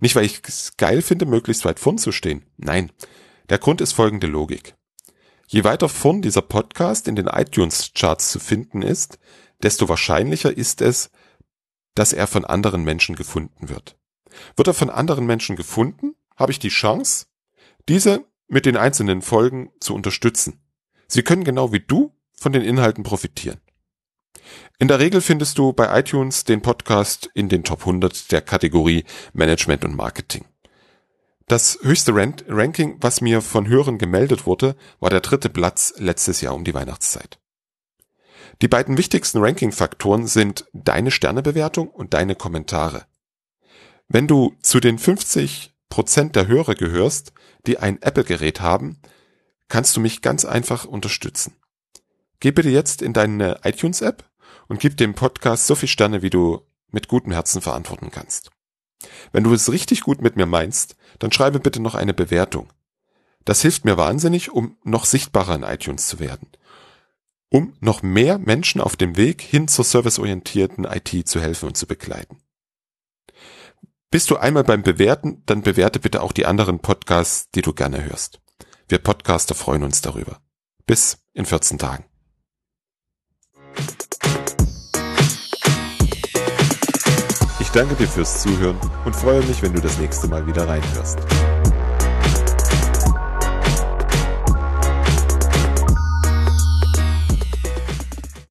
Nicht, 0.00 0.16
weil 0.16 0.24
ich 0.24 0.42
es 0.46 0.76
geil 0.76 1.02
finde, 1.02 1.26
möglichst 1.26 1.64
weit 1.64 1.78
vorn 1.78 1.98
zu 1.98 2.10
stehen. 2.12 2.46
Nein. 2.56 2.90
Der 3.48 3.58
Grund 3.58 3.80
ist 3.80 3.92
folgende 3.92 4.26
Logik. 4.26 4.74
Je 5.46 5.64
weiter 5.64 5.88
vorn 5.88 6.22
dieser 6.22 6.42
Podcast 6.42 7.08
in 7.08 7.16
den 7.16 7.26
iTunes 7.26 7.92
Charts 7.94 8.30
zu 8.30 8.38
finden 8.38 8.82
ist, 8.82 9.18
desto 9.62 9.88
wahrscheinlicher 9.88 10.56
ist 10.56 10.80
es, 10.80 11.10
dass 11.94 12.12
er 12.12 12.26
von 12.26 12.44
anderen 12.44 12.84
Menschen 12.84 13.16
gefunden 13.16 13.68
wird. 13.68 13.96
Wird 14.56 14.68
er 14.68 14.74
von 14.74 14.90
anderen 14.90 15.26
Menschen 15.26 15.56
gefunden, 15.56 16.14
habe 16.36 16.52
ich 16.52 16.60
die 16.60 16.68
Chance, 16.68 17.26
diese 17.88 18.24
mit 18.46 18.64
den 18.64 18.76
einzelnen 18.76 19.22
Folgen 19.22 19.70
zu 19.80 19.94
unterstützen. 19.94 20.62
Sie 21.08 21.22
können 21.22 21.44
genau 21.44 21.72
wie 21.72 21.80
du 21.80 22.16
von 22.32 22.52
den 22.52 22.62
Inhalten 22.62 23.02
profitieren. 23.02 23.60
In 24.80 24.88
der 24.88 24.98
Regel 24.98 25.20
findest 25.20 25.58
du 25.58 25.74
bei 25.74 26.00
iTunes 26.00 26.44
den 26.44 26.62
Podcast 26.62 27.28
in 27.34 27.50
den 27.50 27.64
Top 27.64 27.80
100 27.80 28.32
der 28.32 28.40
Kategorie 28.40 29.04
Management 29.34 29.84
und 29.84 29.94
Marketing. 29.94 30.46
Das 31.46 31.78
höchste 31.82 32.14
Ran 32.14 32.36
Ranking, 32.48 32.96
was 32.98 33.20
mir 33.20 33.42
von 33.42 33.68
Hörern 33.68 33.98
gemeldet 33.98 34.46
wurde, 34.46 34.76
war 34.98 35.10
der 35.10 35.20
dritte 35.20 35.50
Platz 35.50 35.92
letztes 35.98 36.40
Jahr 36.40 36.54
um 36.54 36.64
die 36.64 36.72
Weihnachtszeit. 36.72 37.38
Die 38.62 38.68
beiden 38.68 38.96
wichtigsten 38.96 39.44
Ranking-Faktoren 39.44 40.26
sind 40.26 40.64
deine 40.72 41.10
Sternebewertung 41.10 41.88
und 41.90 42.14
deine 42.14 42.34
Kommentare. 42.34 43.04
Wenn 44.08 44.26
du 44.26 44.56
zu 44.62 44.80
den 44.80 44.98
50 44.98 45.74
Prozent 45.90 46.36
der 46.36 46.46
Hörer 46.46 46.74
gehörst, 46.74 47.34
die 47.66 47.76
ein 47.76 48.00
Apple-Gerät 48.00 48.62
haben, 48.62 48.98
kannst 49.68 49.94
du 49.94 50.00
mich 50.00 50.22
ganz 50.22 50.46
einfach 50.46 50.86
unterstützen. 50.86 51.54
Geh 52.38 52.50
bitte 52.50 52.70
jetzt 52.70 53.02
in 53.02 53.12
deine 53.12 53.60
iTunes-App 53.62 54.29
und 54.70 54.78
gib 54.78 54.96
dem 54.96 55.14
Podcast 55.14 55.66
so 55.66 55.74
viel 55.74 55.88
Sterne, 55.88 56.22
wie 56.22 56.30
du 56.30 56.64
mit 56.92 57.08
gutem 57.08 57.32
Herzen 57.32 57.60
verantworten 57.60 58.12
kannst. 58.12 58.50
Wenn 59.32 59.42
du 59.42 59.52
es 59.52 59.72
richtig 59.72 60.02
gut 60.02 60.22
mit 60.22 60.36
mir 60.36 60.46
meinst, 60.46 60.96
dann 61.18 61.32
schreibe 61.32 61.58
bitte 61.58 61.80
noch 61.80 61.96
eine 61.96 62.14
Bewertung. 62.14 62.72
Das 63.44 63.62
hilft 63.62 63.84
mir 63.84 63.96
wahnsinnig, 63.96 64.52
um 64.52 64.76
noch 64.84 65.06
sichtbarer 65.06 65.56
in 65.56 65.64
iTunes 65.64 66.06
zu 66.06 66.20
werden. 66.20 66.48
Um 67.48 67.74
noch 67.80 68.02
mehr 68.02 68.38
Menschen 68.38 68.80
auf 68.80 68.94
dem 68.94 69.16
Weg 69.16 69.42
hin 69.42 69.66
zur 69.66 69.84
serviceorientierten 69.84 70.84
IT 70.84 71.26
zu 71.26 71.40
helfen 71.40 71.66
und 71.66 71.76
zu 71.76 71.88
begleiten. 71.88 72.38
Bist 74.12 74.30
du 74.30 74.36
einmal 74.36 74.62
beim 74.62 74.84
Bewerten, 74.84 75.42
dann 75.46 75.62
bewerte 75.62 75.98
bitte 75.98 76.22
auch 76.22 76.32
die 76.32 76.46
anderen 76.46 76.78
Podcasts, 76.78 77.50
die 77.50 77.62
du 77.62 77.72
gerne 77.72 78.04
hörst. 78.04 78.40
Wir 78.88 78.98
Podcaster 78.98 79.56
freuen 79.56 79.82
uns 79.82 80.00
darüber. 80.00 80.40
Bis 80.86 81.18
in 81.32 81.44
14 81.44 81.78
Tagen. 81.78 82.04
Ich 87.72 87.74
danke 87.74 87.94
dir 87.94 88.08
fürs 88.08 88.42
Zuhören 88.42 88.76
und 89.04 89.14
freue 89.14 89.40
mich, 89.44 89.62
wenn 89.62 89.72
du 89.72 89.80
das 89.80 89.96
nächste 89.96 90.26
Mal 90.26 90.44
wieder 90.44 90.66
reinhörst. 90.66 91.20